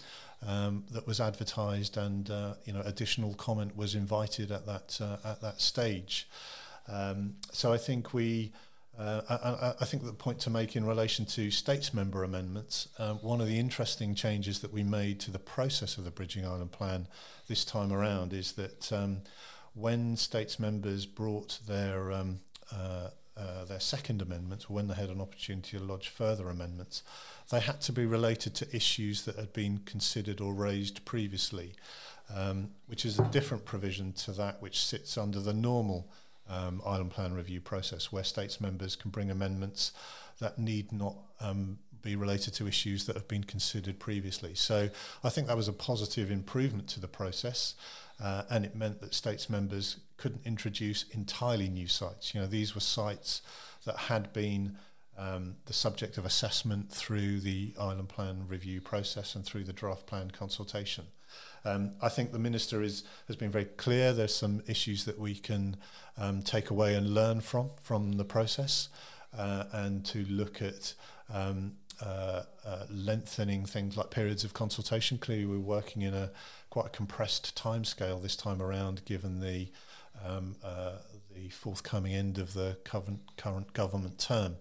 um, 0.47 0.85
that 0.91 1.07
was 1.07 1.21
advertised, 1.21 1.97
and 1.97 2.31
uh, 2.31 2.55
you 2.65 2.73
know 2.73 2.83
additional 2.85 3.35
comment 3.35 3.77
was 3.77 3.95
invited 3.95 4.51
at 4.51 4.67
that 4.67 4.99
uh, 5.01 5.17
at 5.25 5.41
that 5.41 5.61
stage. 5.61 6.29
Um, 6.89 7.35
so 7.53 7.73
I 7.73 7.79
think 7.79 8.13
we. 8.13 8.53
Uh, 8.99 9.23
I, 9.31 9.83
I, 9.83 9.85
think 9.87 10.05
the 10.05 10.13
point 10.13 10.39
to 10.41 10.51
make 10.51 10.77
in 10.77 10.85
relation 10.85 11.25
to 11.25 11.51
states 11.51 11.95
member 11.95 12.25
amendments, 12.25 12.89
um, 12.99 13.17
one 13.23 13.41
of 13.41 13.47
the 13.47 13.59
interesting 13.59 14.15
changes 14.15 14.59
that 14.61 14.71
we 14.71 14.83
made 14.83 15.19
to 15.21 15.31
the 15.31 15.39
process 15.39 15.97
of 15.97 16.05
the 16.05 16.11
Bridging 16.11 16.45
Island 16.45 16.73
Plan 16.73 17.09
this 17.49 17.65
time 17.65 17.91
around 17.91 18.35
is 18.35 18.53
that 18.53 18.93
um, 18.93 19.23
when 19.75 20.17
states 20.17 20.59
members 20.59 21.07
brought 21.07 21.59
their 21.67 22.13
um, 22.13 22.41
uh, 22.73 23.09
uh, 23.35 23.65
their 23.65 23.81
second 23.81 24.21
amendments, 24.21 24.69
when 24.69 24.89
they 24.89 24.95
had 24.95 25.09
an 25.09 25.21
opportunity 25.21 25.79
to 25.79 25.83
lodge 25.83 26.09
further 26.09 26.51
amendments, 26.51 27.03
they 27.51 27.61
had 27.61 27.81
to 27.81 27.93
be 27.93 28.05
related 28.05 28.55
to 28.55 28.77
issues 28.77 29.25
that 29.25 29.37
had 29.37 29.53
been 29.55 29.79
considered 29.87 30.41
or 30.41 30.53
raised 30.53 31.03
previously, 31.07 31.73
um, 32.35 32.71
which 32.87 33.07
is 33.07 33.19
a 33.19 33.25
different 33.25 33.65
provision 33.65 34.13
to 34.13 34.33
that 34.33 34.61
which 34.61 34.85
sits 34.85 35.17
under 35.17 35.41
the 35.41 35.55
normal 35.55 36.07
um, 36.49 36.83
island 36.85 37.11
plan 37.11 37.33
review 37.33 37.61
process, 37.61 38.13
where 38.13 38.25
states 38.25 38.61
members 38.61 38.97
can 38.97 39.11
bring 39.11 39.31
amendments 39.31 39.93
that 40.39 40.59
need 40.59 40.93
not 40.93 41.17
um, 41.41 41.79
be 42.03 42.17
related 42.17 42.53
to 42.53 42.67
issues 42.67 43.07
that 43.07 43.17
have 43.17 43.29
been 43.29 43.45
considered 43.45 43.99
previously. 43.99 44.55
So 44.55 44.91
I 45.25 45.29
think 45.31 45.47
that 45.47 45.57
was 45.57 45.69
a 45.69 45.73
positive 45.73 46.31
improvement 46.31 46.89
to 46.89 47.01
the 47.01 47.09
process 47.09 47.75
uh, 48.23 48.45
and 48.49 48.65
it 48.65 48.77
meant 48.77 49.01
that 49.01 49.15
states 49.15 49.51
members 49.51 49.97
couldn't 50.17 50.47
introduce 50.47 51.05
entirely 51.11 51.69
new 51.69 51.89
sites. 51.89 52.35
You 52.35 52.41
know, 52.41 52.47
these 52.47 52.75
were 52.75 52.81
sites 52.81 53.43
that 53.85 53.97
had 53.97 54.33
been 54.33 54.77
um, 55.19 55.57
the 55.67 55.73
subject 55.73 56.17
of 56.19 56.25
assessment 56.25 56.91
through 56.91 57.41
the 57.41 57.75
island 57.79 58.09
plan 58.09 58.45
review 58.49 58.81
process 58.81 59.35
and 59.35 59.45
through 59.45 59.65
the 59.65 59.73
draft 59.73 60.07
plan 60.07 60.31
consultation. 60.31 61.05
Um, 61.65 61.93
I 62.01 62.09
think 62.09 62.33
the 62.33 62.39
minister 62.39 62.83
is 62.83 63.05
has 63.27 63.37
been 63.37 63.51
very 63.51 63.65
clear. 63.65 64.13
There's 64.13 64.35
some 64.35 64.63
issues 64.67 65.05
that 65.05 65.19
we 65.19 65.35
can 65.35 65.77
um, 66.17 66.43
take 66.43 66.71
away 66.71 66.95
and 66.95 67.15
learn 67.15 67.41
from 67.41 67.71
from 67.83 68.13
the 68.13 68.25
process, 68.25 68.89
uh, 69.37 69.65
and 69.73 70.05
to 70.07 70.25
look 70.29 70.63
at 70.63 70.95
um, 71.33 71.73
uh, 72.01 72.43
uh, 72.67 72.85
lengthening 72.91 73.65
things 73.65 73.97
like 73.97 74.11
periods 74.11 74.45
of 74.45 74.53
consultation. 74.55 75.19
Clearly, 75.19 75.47
we're 75.47 75.59
working 75.59 76.03
in 76.03 76.15
a 76.15 76.31
quite 76.73 76.87
a 76.87 76.89
compressed 76.89 77.55
timescale 77.55 78.23
this 78.23 78.35
time 78.35 78.63
around, 78.63 79.05
given 79.05 79.41
the 79.41 79.69
um, 80.25 80.57
uh, 80.65 80.93
the 81.35 81.51
forthcoming 81.51 82.15
end 82.15 82.39
of 82.39 82.55
the 82.55 82.79
current, 82.83 83.21
current 83.37 83.75
government 83.75 84.19
term. 84.19 84.57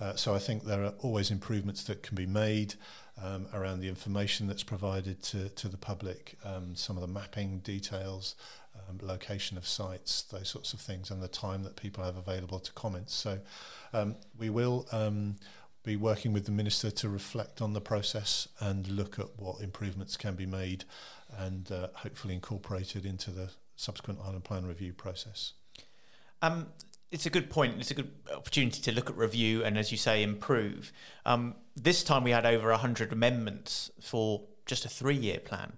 Uh, 0.00 0.14
so 0.14 0.34
I 0.34 0.38
think 0.38 0.64
there 0.64 0.82
are 0.82 0.94
always 1.00 1.30
improvements 1.30 1.84
that 1.84 2.02
can 2.02 2.16
be 2.16 2.24
made 2.24 2.76
um, 3.22 3.46
around 3.52 3.80
the 3.80 3.88
information 3.88 4.46
that's 4.46 4.62
provided 4.62 5.22
to, 5.24 5.50
to 5.50 5.68
the 5.68 5.76
public, 5.76 6.38
um, 6.46 6.74
some 6.74 6.96
of 6.96 7.02
the 7.02 7.12
mapping 7.12 7.58
details, 7.58 8.36
um, 8.88 8.98
location 9.02 9.58
of 9.58 9.66
sites, 9.66 10.22
those 10.22 10.48
sorts 10.48 10.72
of 10.72 10.80
things, 10.80 11.10
and 11.10 11.22
the 11.22 11.28
time 11.28 11.62
that 11.64 11.76
people 11.76 12.02
have 12.02 12.16
available 12.16 12.58
to 12.60 12.72
comment. 12.72 13.10
So 13.10 13.38
um, 13.92 14.16
we 14.38 14.48
will 14.48 14.86
um, 14.92 15.36
be 15.82 15.96
working 15.96 16.32
with 16.32 16.46
the 16.46 16.52
minister 16.52 16.90
to 16.90 17.08
reflect 17.10 17.60
on 17.60 17.74
the 17.74 17.80
process 17.80 18.48
and 18.60 18.88
look 18.88 19.18
at 19.18 19.26
what 19.36 19.60
improvements 19.60 20.16
can 20.16 20.34
be 20.34 20.46
made 20.46 20.84
and 21.38 21.70
uh, 21.70 21.88
hopefully 21.94 22.34
incorporated 22.34 23.04
into 23.04 23.30
the 23.30 23.50
subsequent 23.76 24.20
island 24.24 24.44
plan 24.44 24.66
review 24.66 24.92
process. 24.92 25.54
Um, 26.42 26.66
it's 27.10 27.26
a 27.26 27.30
good 27.30 27.50
point. 27.50 27.80
It's 27.80 27.90
a 27.90 27.94
good 27.94 28.10
opportunity 28.34 28.80
to 28.82 28.92
look 28.92 29.10
at 29.10 29.16
review 29.16 29.64
and, 29.64 29.76
as 29.76 29.90
you 29.90 29.98
say, 29.98 30.22
improve. 30.22 30.92
Um, 31.26 31.54
this 31.76 32.04
time 32.04 32.24
we 32.24 32.30
had 32.30 32.46
over 32.46 32.70
100 32.70 33.12
amendments 33.12 33.90
for 34.00 34.42
just 34.66 34.84
a 34.84 34.88
three 34.88 35.16
year 35.16 35.40
plan. 35.40 35.72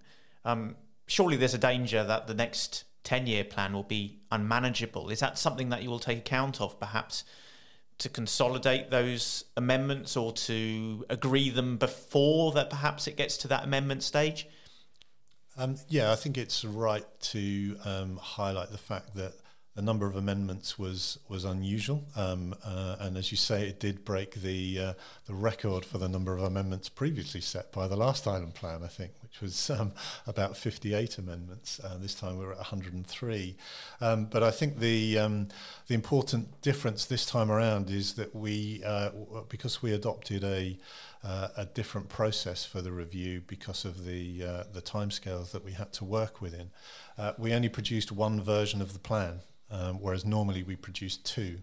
Um, 0.44 0.76
surely 1.06 1.36
there's 1.36 1.54
a 1.54 1.58
danger 1.58 2.04
that 2.04 2.26
the 2.26 2.34
next 2.34 2.84
10 3.04 3.26
year 3.26 3.44
plan 3.44 3.72
will 3.72 3.82
be 3.82 4.20
unmanageable. 4.30 5.08
Is 5.08 5.20
that 5.20 5.38
something 5.38 5.70
that 5.70 5.82
you 5.82 5.90
will 5.90 5.98
take 5.98 6.18
account 6.18 6.60
of, 6.60 6.78
perhaps? 6.78 7.24
to 8.02 8.08
consolidate 8.08 8.90
those 8.90 9.44
amendments 9.56 10.16
or 10.16 10.32
to 10.32 11.04
agree 11.08 11.50
them 11.50 11.76
before 11.76 12.50
that 12.52 12.68
perhaps 12.68 13.06
it 13.06 13.16
gets 13.16 13.36
to 13.36 13.48
that 13.48 13.62
amendment 13.62 14.02
stage? 14.02 14.48
Um, 15.56 15.76
yeah, 15.88 16.12
I 16.12 16.16
think 16.16 16.38
it's 16.38 16.64
right 16.64 17.04
to 17.20 17.76
um, 17.84 18.16
highlight 18.16 18.70
the 18.70 18.78
fact 18.78 19.14
that 19.16 19.34
the 19.74 19.82
number 19.82 20.06
of 20.06 20.16
amendments 20.16 20.78
was 20.78 21.18
was 21.28 21.44
unusual, 21.44 22.04
um, 22.14 22.54
uh, 22.64 22.96
and 23.00 23.16
as 23.16 23.30
you 23.30 23.36
say, 23.36 23.68
it 23.68 23.80
did 23.80 24.04
break 24.04 24.34
the 24.34 24.78
uh, 24.78 24.92
the 25.26 25.34
record 25.34 25.84
for 25.84 25.98
the 25.98 26.08
number 26.08 26.34
of 26.36 26.42
amendments 26.42 26.88
previously 26.88 27.40
set 27.40 27.72
by 27.72 27.88
the 27.88 27.96
last 27.96 28.26
island 28.26 28.54
plan. 28.54 28.82
I 28.82 28.88
think, 28.88 29.12
which 29.32 29.40
was 29.40 29.70
um, 29.80 29.92
about 30.26 30.56
58 30.56 31.18
amendments. 31.18 31.80
Uh, 31.82 31.96
this 31.98 32.14
time 32.14 32.38
we're 32.38 32.52
at 32.52 32.58
103. 32.58 33.56
Um, 34.00 34.26
but 34.26 34.42
I 34.42 34.50
think 34.50 34.78
the 34.78 35.18
um, 35.18 35.48
the 35.86 35.94
important 35.94 36.60
difference 36.60 37.06
this 37.06 37.24
time 37.24 37.50
around 37.50 37.90
is 37.90 38.14
that 38.14 38.34
we, 38.34 38.82
uh, 38.84 39.10
because 39.48 39.82
we 39.82 39.92
adopted 39.92 40.44
a 40.44 40.78
uh, 41.24 41.48
a 41.56 41.64
different 41.64 42.08
process 42.08 42.64
for 42.64 42.82
the 42.82 42.92
review 42.92 43.42
because 43.46 43.84
of 43.84 44.04
the 44.04 44.44
uh, 44.44 44.64
the 44.72 44.82
timescales 44.82 45.52
that 45.52 45.64
we 45.64 45.72
had 45.72 45.92
to 45.94 46.04
work 46.04 46.40
within. 46.40 46.70
Uh, 47.16 47.32
we 47.38 47.52
only 47.52 47.68
produced 47.68 48.12
one 48.12 48.40
version 48.40 48.82
of 48.82 48.92
the 48.92 48.98
plan, 48.98 49.40
um, 49.70 50.00
whereas 50.00 50.24
normally 50.24 50.62
we 50.62 50.76
produce 50.76 51.16
two. 51.16 51.58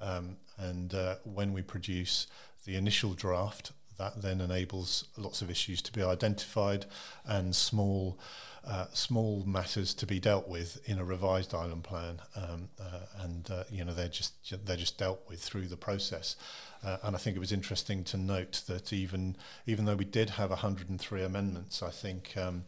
Um, 0.00 0.36
and 0.58 0.94
uh, 0.94 1.16
when 1.24 1.52
we 1.52 1.62
produce 1.62 2.26
the 2.64 2.76
initial 2.76 3.14
draft, 3.14 3.72
that 3.98 4.22
then 4.22 4.40
enables 4.40 5.04
lots 5.16 5.42
of 5.42 5.50
issues 5.50 5.82
to 5.82 5.92
be 5.92 6.02
identified 6.02 6.86
and 7.26 7.54
small 7.54 8.18
uh, 8.66 8.86
small 8.94 9.42
matters 9.44 9.92
to 9.92 10.06
be 10.06 10.18
dealt 10.18 10.48
with 10.48 10.80
in 10.88 10.98
a 10.98 11.04
revised 11.04 11.54
island 11.54 11.84
plan, 11.84 12.20
um, 12.34 12.68
uh, 12.80 13.00
and 13.20 13.50
uh, 13.50 13.64
you 13.70 13.84
know 13.84 13.92
they're 13.92 14.08
just 14.08 14.32
they're 14.64 14.76
just 14.76 14.96
dealt 14.96 15.20
with 15.28 15.40
through 15.40 15.66
the 15.66 15.76
process. 15.76 16.36
Uh, 16.84 16.98
and 17.04 17.16
I 17.16 17.18
think 17.18 17.36
it 17.36 17.40
was 17.40 17.52
interesting 17.52 18.04
to 18.04 18.16
note 18.16 18.62
that 18.66 18.92
even 18.92 19.36
even 19.66 19.84
though 19.84 19.94
we 19.94 20.04
did 20.04 20.30
have 20.30 20.50
103 20.50 21.22
amendments, 21.22 21.82
I 21.82 21.90
think 21.90 22.36
um, 22.36 22.64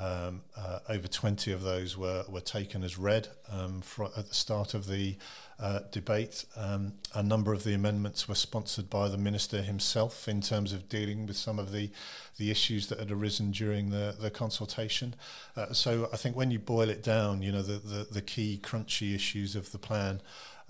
um, 0.00 0.42
uh, 0.56 0.80
over 0.88 1.06
20 1.06 1.52
of 1.52 1.62
those 1.62 1.96
were, 1.96 2.24
were 2.28 2.40
taken 2.40 2.82
as 2.82 2.98
read 2.98 3.28
um, 3.50 3.82
at 4.16 4.28
the 4.28 4.34
start 4.34 4.74
of 4.74 4.86
the 4.86 5.16
uh, 5.60 5.80
debate. 5.92 6.44
Um, 6.56 6.94
a 7.14 7.22
number 7.22 7.52
of 7.52 7.64
the 7.64 7.74
amendments 7.74 8.28
were 8.28 8.34
sponsored 8.34 8.90
by 8.90 9.08
the 9.08 9.18
minister 9.18 9.62
himself 9.62 10.26
in 10.26 10.40
terms 10.40 10.72
of 10.72 10.88
dealing 10.88 11.26
with 11.26 11.36
some 11.36 11.58
of 11.58 11.70
the, 11.70 11.90
the 12.38 12.50
issues 12.50 12.88
that 12.88 12.98
had 12.98 13.10
arisen 13.10 13.52
during 13.52 13.90
the, 13.90 14.16
the 14.18 14.30
consultation. 14.30 15.14
Uh, 15.56 15.72
so 15.72 16.08
I 16.12 16.16
think 16.16 16.34
when 16.34 16.50
you 16.50 16.58
boil 16.58 16.88
it 16.88 17.02
down, 17.02 17.42
you 17.42 17.52
know, 17.52 17.62
the, 17.62 17.78
the, 17.78 18.06
the 18.10 18.22
key 18.22 18.60
crunchy 18.62 19.14
issues 19.14 19.54
of 19.54 19.70
the 19.70 19.78
plan 19.78 20.20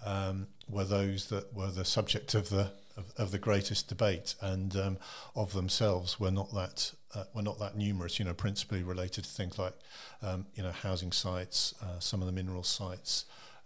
um, 0.05 0.49
were 0.69 0.85
those 0.85 1.27
that 1.27 1.55
were 1.55 1.71
the 1.71 1.85
subject 1.85 2.35
of 2.35 2.51
the 2.51 2.73
of, 2.97 3.13
of 3.17 3.31
the 3.31 3.39
greatest 3.39 3.89
debate, 3.89 4.35
and 4.41 4.77
um, 4.77 4.99
of 5.35 5.53
themselves 5.53 6.21
were 6.21 6.31
not 6.31 6.53
that 6.55 6.93
uh, 7.15 7.25
were 7.35 7.43
not 7.43 7.59
that 7.59 7.77
numerous. 7.77 8.19
You 8.19 8.25
know, 8.25 8.35
principally 8.35 8.83
related 8.83 9.25
to 9.25 9.31
things 9.31 9.59
like 9.59 9.75
um, 10.23 10.47
you 10.55 10.63
know 10.63 10.73
housing 10.73 11.13
sites, 11.13 11.75
uh, 11.83 11.99
some 11.99 12.21
of 12.21 12.27
the 12.27 12.33
mineral 12.33 12.63
sites, 12.63 13.25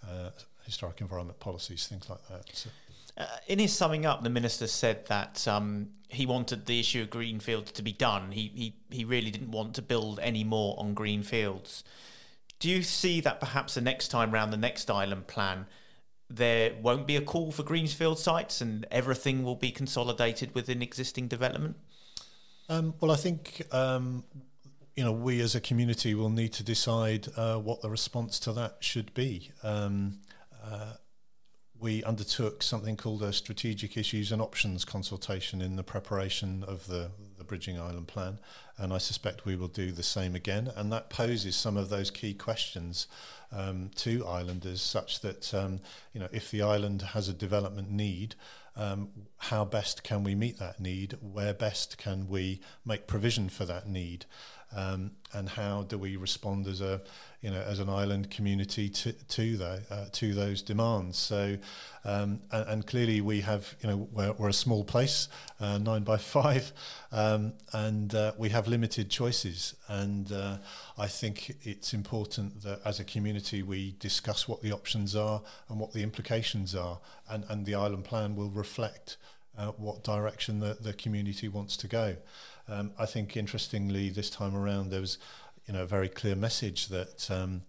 uh, 0.09 0.31
historic 0.65 1.01
environment 1.01 1.39
policies, 1.41 1.87
things 1.87 2.09
like 2.09 2.27
that. 2.29 2.45
So. 2.53 2.71
Uh, 3.17 3.27
in 3.49 3.59
his 3.59 3.73
summing 3.73 4.07
up, 4.07 4.23
the 4.23 4.31
minister 4.31 4.69
said 4.69 5.05
that 5.07 5.49
um, 5.49 5.89
he 6.09 6.25
wanted 6.25 6.67
the 6.67 6.79
issue 6.79 7.03
of 7.03 7.11
greenfields 7.11 7.73
to 7.73 7.83
be 7.83 7.93
done. 7.93 8.31
He, 8.31 8.53
he 8.55 8.75
he 8.91 9.05
really 9.05 9.33
didn't 9.33 9.51
want 9.51 9.75
to 9.75 9.83
build 9.83 10.21
any 10.21 10.45
more 10.45 10.79
on 10.79 10.95
greenfields. 10.95 11.83
Do 12.61 12.69
you 12.69 12.83
see 12.83 13.21
that 13.21 13.41
perhaps 13.41 13.75
the 13.75 13.81
next 13.81 14.09
time 14.09 14.31
round, 14.33 14.53
the 14.53 14.57
next 14.57 14.91
island 14.91 15.27
plan, 15.27 15.67
there 16.31 16.75
won't 16.83 17.07
be 17.07 17.17
a 17.17 17.23
call 17.23 17.53
for 17.53 17.63
greenfield 17.63 18.19
sites 18.19 18.61
and 18.61 18.87
everything 18.91 19.43
will 19.43 19.57
be 19.57 19.71
consolidated 19.71 20.55
within 20.55 20.83
existing 20.83 21.29
development? 21.29 21.77
Um, 22.69 22.95
well, 23.01 23.11
I 23.11 23.17
think 23.17 23.63
um, 23.73 24.25
you 24.95 25.05
know 25.05 25.13
we 25.13 25.41
as 25.41 25.55
a 25.55 25.61
community 25.61 26.15
will 26.15 26.31
need 26.31 26.53
to 26.55 26.63
decide 26.63 27.29
uh, 27.37 27.57
what 27.57 27.81
the 27.81 27.89
response 27.89 28.39
to 28.41 28.53
that 28.53 28.77
should 28.81 29.15
be. 29.15 29.53
Um, 29.63 30.19
uh, 30.63 30.95
we 31.81 32.03
undertook 32.03 32.63
something 32.63 32.97
called 32.97 33.23
a 33.23 33.33
strategic 33.33 33.97
issues 33.97 34.33
and 34.33 34.43
options 34.43 34.85
consultation 34.85 35.63
in 35.63 35.77
the 35.77 35.85
preparation 35.85 36.65
of 36.65 36.87
the, 36.89 37.11
the 37.39 37.45
bridging 37.45 37.79
island 37.79 38.09
plan, 38.09 38.39
and 38.77 38.93
I 38.93 38.99
suspect 38.99 39.45
we 39.45 39.57
will 39.57 39.69
do 39.69 39.93
the 39.93 40.03
same 40.03 40.35
again. 40.35 40.71
And 40.77 40.93
that 40.93 41.11
poses 41.11 41.57
some 41.57 41.77
of 41.77 41.89
those 41.89 42.11
key 42.11 42.35
questions 42.35 43.07
um, 43.53 43.91
to 43.97 44.27
islanders, 44.27 44.83
such 44.83 45.21
that 45.21 45.55
um, 45.55 45.81
you 46.13 46.21
know 46.21 46.29
if 46.33 46.51
the 46.51 46.63
island 46.63 47.03
has 47.03 47.29
a 47.29 47.33
development 47.33 47.91
need, 47.91 48.35
um, 48.77 49.11
how 49.39 49.65
best 49.65 50.05
can 50.05 50.23
we 50.23 50.35
meet 50.35 50.59
that 50.59 50.81
need? 50.81 51.17
Where 51.21 51.53
best 51.53 51.99
can 51.99 52.29
we 52.29 52.61
make 52.85 53.07
provision 53.07 53.49
for 53.49 53.65
that 53.65 53.89
need? 53.89 54.27
Um, 54.75 55.13
and 55.33 55.49
how 55.49 55.83
do 55.83 55.99
we 55.99 56.17
respond 56.17 56.67
as 56.67 56.81
a 56.81 57.01
you 57.41 57.51
know 57.51 57.61
as 57.61 57.79
an 57.79 57.89
island 57.89 58.31
community 58.31 58.89
to 58.89 59.13
to 59.13 59.57
the, 59.57 59.83
uh, 59.91 60.07
to 60.13 60.35
those 60.35 60.63
demands. 60.63 61.19
So 61.19 61.59
um, 62.05 62.41
and, 62.51 62.69
and, 62.69 62.87
clearly 62.87 63.21
we 63.21 63.43
have 63.43 63.77
you 63.81 63.89
know 63.89 64.09
we're, 64.13 64.33
we're 64.33 64.49
a 64.49 64.53
small 64.53 64.85
place 64.85 65.29
uh, 65.61 65.79
nine 65.79 66.03
by 66.03 66.17
five 66.17 66.73
um, 67.13 67.53
and 67.73 68.15
uh, 68.15 68.33
we 68.37 68.49
have 68.51 68.69
limited 68.69 69.11
choices. 69.11 69.75
And 69.89 70.31
uh, 70.33 70.59
I 70.97 71.07
think 71.07 71.57
it's 71.63 71.95
important 71.95 72.63
that 72.63 72.81
as 72.85 73.01
a 73.01 73.05
community 73.05 73.63
we 73.63 73.95
discuss 73.99 74.49
what 74.49 74.63
the 74.63 74.73
options 74.73 75.15
are 75.17 75.43
and 75.69 75.79
what 75.79 75.93
the 75.93 76.03
implications 76.03 76.75
are. 76.75 76.99
And, 77.31 77.45
and 77.49 77.67
the 77.67 77.75
island 77.75 78.05
plan 78.05 78.37
will 78.37 78.51
reflect 78.51 79.17
uh, 79.57 79.73
what 79.73 80.05
direction 80.05 80.61
the, 80.61 80.77
the 80.81 80.93
community 80.93 81.49
wants 81.49 81.77
to 81.79 81.89
go. 81.89 82.17
Um, 82.69 82.93
I 82.99 83.07
think 83.07 83.37
interestingly 83.37 84.11
this 84.11 84.29
time 84.31 84.55
around 84.55 84.91
there 84.91 85.01
was 85.01 85.19
you 85.69 85.75
know 85.75 85.83
a 85.83 85.87
very 85.87 86.09
clear 86.09 86.35
message 86.35 86.89
that 86.89 87.31
um, 87.31 87.63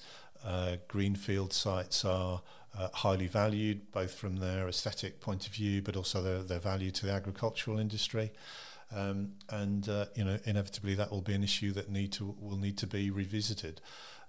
uh, 0.43 0.77
greenfield 0.87 1.51
sites 1.51 2.05
are 2.05 2.41
uh, 2.77 2.87
highly 2.93 3.27
valued 3.27 3.91
both 3.91 4.13
from 4.13 4.37
their 4.37 4.69
aesthetic 4.69 5.19
point 5.19 5.45
of 5.45 5.53
view 5.53 5.81
but 5.81 5.97
also 5.97 6.21
their, 6.21 6.41
their 6.41 6.59
value 6.59 6.91
to 6.91 7.05
the 7.05 7.11
agricultural 7.11 7.77
industry. 7.77 8.31
Um, 8.95 9.33
and 9.49 9.87
uh, 9.87 10.05
you 10.15 10.23
know 10.23 10.39
inevitably 10.45 10.95
that 10.95 11.11
will 11.11 11.21
be 11.21 11.33
an 11.33 11.43
issue 11.43 11.71
that 11.73 11.91
need 11.91 12.11
to 12.13 12.35
will 12.39 12.57
need 12.57 12.77
to 12.79 12.87
be 12.87 13.11
revisited. 13.11 13.81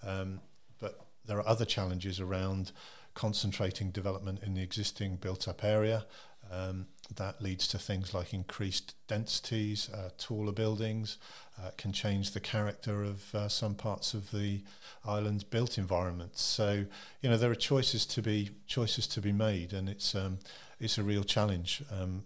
Um, 0.07 0.41
but 0.81 1.01
there 1.25 1.39
are 1.39 1.49
other 1.49 1.65
challenges 1.65 2.21
around 2.21 2.73
concentrating 3.15 3.91
development 3.91 4.41
in 4.43 4.55
the 4.55 4.63
existing 4.63 5.17
built 5.17 5.49
up 5.49 5.65
area. 5.65 6.05
Um, 6.51 6.87
that 7.17 7.43
leads 7.43 7.67
to 7.69 7.79
things 7.79 8.15
like 8.15 8.33
increased 8.33 8.95
densities, 9.09 9.91
uh, 9.91 10.11
taller 10.19 10.53
buildings, 10.53 11.19
uh, 11.61 11.71
can 11.77 11.93
change 11.93 12.31
the 12.31 12.41
character 12.41 13.03
of 13.03 13.35
uh, 13.35 13.49
some 13.49 13.75
parts 13.75 14.15
of 14.15 14.31
the 14.31 14.63
island's 15.05 15.45
built 15.45 15.79
environment. 15.79 16.39
So, 16.39 16.85
you 17.21 17.31
know, 17.31 17.37
there 17.37 17.51
are 17.51 17.57
choices 17.57 18.07
to 18.07 18.23
be 18.23 18.51
choices 18.67 19.07
to 19.09 19.21
be 19.21 19.33
made, 19.33 19.73
and 19.73 19.89
it's 19.89 20.15
um, 20.15 20.39
it's 20.79 20.99
a 20.99 21.03
real 21.03 21.25
challenge. 21.25 21.83
Um, 21.91 22.25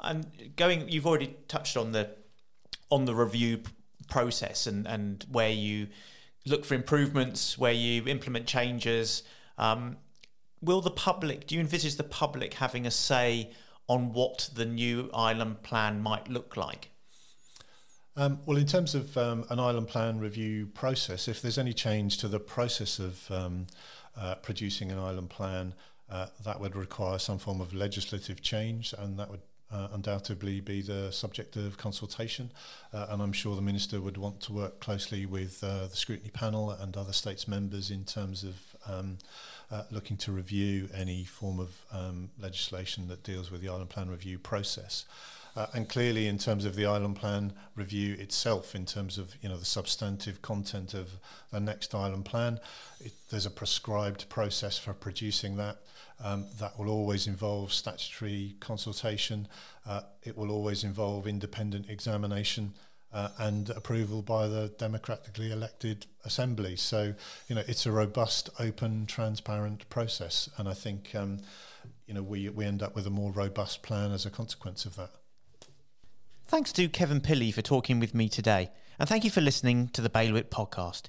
and 0.00 0.26
going, 0.56 0.88
you've 0.88 1.06
already 1.06 1.36
touched 1.48 1.76
on 1.76 1.92
the 1.92 2.10
on 2.90 3.04
the 3.04 3.14
review 3.14 3.62
process 4.08 4.66
and 4.66 4.86
and 4.86 5.24
where 5.30 5.50
you 5.50 5.88
look 6.46 6.64
for 6.64 6.74
improvements, 6.74 7.56
where 7.58 7.72
you 7.72 8.06
implement 8.06 8.46
changes. 8.46 9.22
Um, 9.58 9.96
will 10.60 10.80
the 10.80 10.90
public, 10.90 11.46
do 11.46 11.54
you 11.54 11.60
envisage 11.60 11.96
the 11.96 12.04
public 12.04 12.54
having 12.54 12.86
a 12.86 12.90
say 12.90 13.50
on 13.88 14.12
what 14.12 14.50
the 14.54 14.64
new 14.64 15.10
island 15.12 15.62
plan 15.62 16.00
might 16.00 16.28
look 16.28 16.56
like? 16.56 16.90
Um, 18.16 18.40
well, 18.44 18.56
in 18.56 18.66
terms 18.66 18.94
of 18.94 19.16
um, 19.16 19.44
an 19.50 19.58
island 19.58 19.88
plan 19.88 20.18
review 20.18 20.66
process, 20.66 21.28
if 21.28 21.40
there's 21.40 21.58
any 21.58 21.72
change 21.72 22.18
to 22.18 22.28
the 22.28 22.40
process 22.40 22.98
of 22.98 23.30
um, 23.30 23.66
uh, 24.16 24.34
producing 24.36 24.90
an 24.90 24.98
island 24.98 25.30
plan, 25.30 25.74
uh, 26.10 26.26
that 26.44 26.60
would 26.60 26.74
require 26.74 27.18
some 27.18 27.38
form 27.38 27.60
of 27.60 27.72
legislative 27.72 28.42
change, 28.42 28.92
and 28.98 29.18
that 29.18 29.30
would 29.30 29.40
uh, 29.72 29.88
undoubtedly 29.92 30.60
be 30.60 30.82
the 30.82 31.10
subject 31.10 31.56
of 31.56 31.78
consultation. 31.78 32.50
Uh, 32.92 33.06
and 33.10 33.22
I'm 33.22 33.32
sure 33.32 33.54
the 33.54 33.62
Minister 33.62 34.00
would 34.00 34.16
want 34.16 34.40
to 34.42 34.52
work 34.52 34.80
closely 34.80 35.26
with 35.26 35.62
uh, 35.62 35.86
the 35.86 35.96
scrutiny 35.96 36.30
panel 36.30 36.70
and 36.70 36.96
other 36.96 37.12
states 37.12 37.46
members 37.46 37.90
in 37.90 38.04
terms 38.04 38.44
of 38.44 38.54
um, 38.86 39.18
uh, 39.70 39.84
looking 39.90 40.16
to 40.18 40.32
review 40.32 40.88
any 40.94 41.24
form 41.24 41.60
of 41.60 41.84
um, 41.92 42.30
legislation 42.38 43.08
that 43.08 43.22
deals 43.22 43.50
with 43.50 43.60
the 43.60 43.68
island 43.68 43.90
plan 43.90 44.10
review 44.10 44.38
process. 44.38 45.04
Uh, 45.56 45.66
and 45.74 45.88
clearly, 45.88 46.26
in 46.26 46.38
terms 46.38 46.64
of 46.64 46.76
the 46.76 46.86
island 46.86 47.16
plan 47.16 47.52
review 47.74 48.14
itself, 48.14 48.74
in 48.74 48.86
terms 48.86 49.18
of 49.18 49.34
you 49.42 49.48
know 49.48 49.56
the 49.56 49.64
substantive 49.64 50.42
content 50.42 50.94
of 50.94 51.10
the 51.50 51.60
next 51.60 51.94
island 51.94 52.24
plan, 52.24 52.60
it, 53.00 53.12
there's 53.30 53.46
a 53.46 53.50
prescribed 53.50 54.28
process 54.28 54.78
for 54.78 54.92
producing 54.92 55.56
that. 55.56 55.78
Um, 56.22 56.44
that 56.58 56.78
will 56.78 56.90
always 56.90 57.26
involve 57.26 57.72
statutory 57.72 58.54
consultation. 58.60 59.48
Uh, 59.86 60.02
it 60.22 60.36
will 60.36 60.50
always 60.50 60.84
involve 60.84 61.26
independent 61.26 61.88
examination 61.88 62.74
uh, 63.12 63.30
and 63.38 63.70
approval 63.70 64.22
by 64.22 64.46
the 64.46 64.72
democratically 64.78 65.50
elected 65.50 66.06
assembly. 66.24 66.76
So, 66.76 67.14
you 67.48 67.54
know, 67.54 67.62
it's 67.66 67.86
a 67.86 67.92
robust, 67.92 68.50
open, 68.58 69.06
transparent 69.06 69.88
process, 69.88 70.48
and 70.58 70.68
I 70.68 70.74
think, 70.74 71.14
um, 71.14 71.40
you 72.06 72.14
know, 72.14 72.22
we 72.22 72.48
we 72.48 72.64
end 72.64 72.82
up 72.82 72.94
with 72.94 73.06
a 73.06 73.10
more 73.10 73.32
robust 73.32 73.82
plan 73.82 74.12
as 74.12 74.26
a 74.26 74.30
consequence 74.30 74.84
of 74.84 74.96
that. 74.96 75.10
Thanks 76.50 76.72
to 76.72 76.88
Kevin 76.88 77.20
Pilley 77.20 77.54
for 77.54 77.62
talking 77.62 78.00
with 78.00 78.12
me 78.12 78.28
today, 78.28 78.72
and 78.98 79.08
thank 79.08 79.22
you 79.22 79.30
for 79.30 79.40
listening 79.40 79.86
to 79.90 80.00
the 80.00 80.10
Bailiwick 80.10 80.50
podcast. 80.50 81.02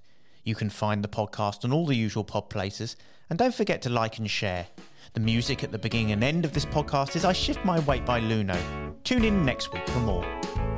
You 0.43 0.54
can 0.54 0.69
find 0.69 1.04
the 1.04 1.08
podcast 1.08 1.65
on 1.65 1.73
all 1.73 1.88
the 1.88 1.95
usual 1.95 2.23
pod 2.23 2.47
places, 2.51 2.95
and 3.27 3.39
don't 3.39 3.56
forget 3.56 3.82
to 3.82 3.89
like 3.89 4.19
and 4.19 4.30
share. 4.30 4.67
The 5.13 5.19
music 5.19 5.63
at 5.63 5.71
the 5.71 5.80
beginning 5.80 6.12
and 6.12 6.23
end 6.23 6.45
of 6.45 6.54
this 6.54 6.67
podcast 6.67 7.15
is 7.15 7.25
I 7.25 7.34
Shift 7.34 7.65
My 7.65 7.80
Weight 7.80 8.06
by 8.06 8.21
Luno. 8.21 8.56
Tune 9.04 9.25
in 9.25 9.43
next 9.43 9.73
week 9.73 9.89
for 9.89 9.99
more. 10.01 10.70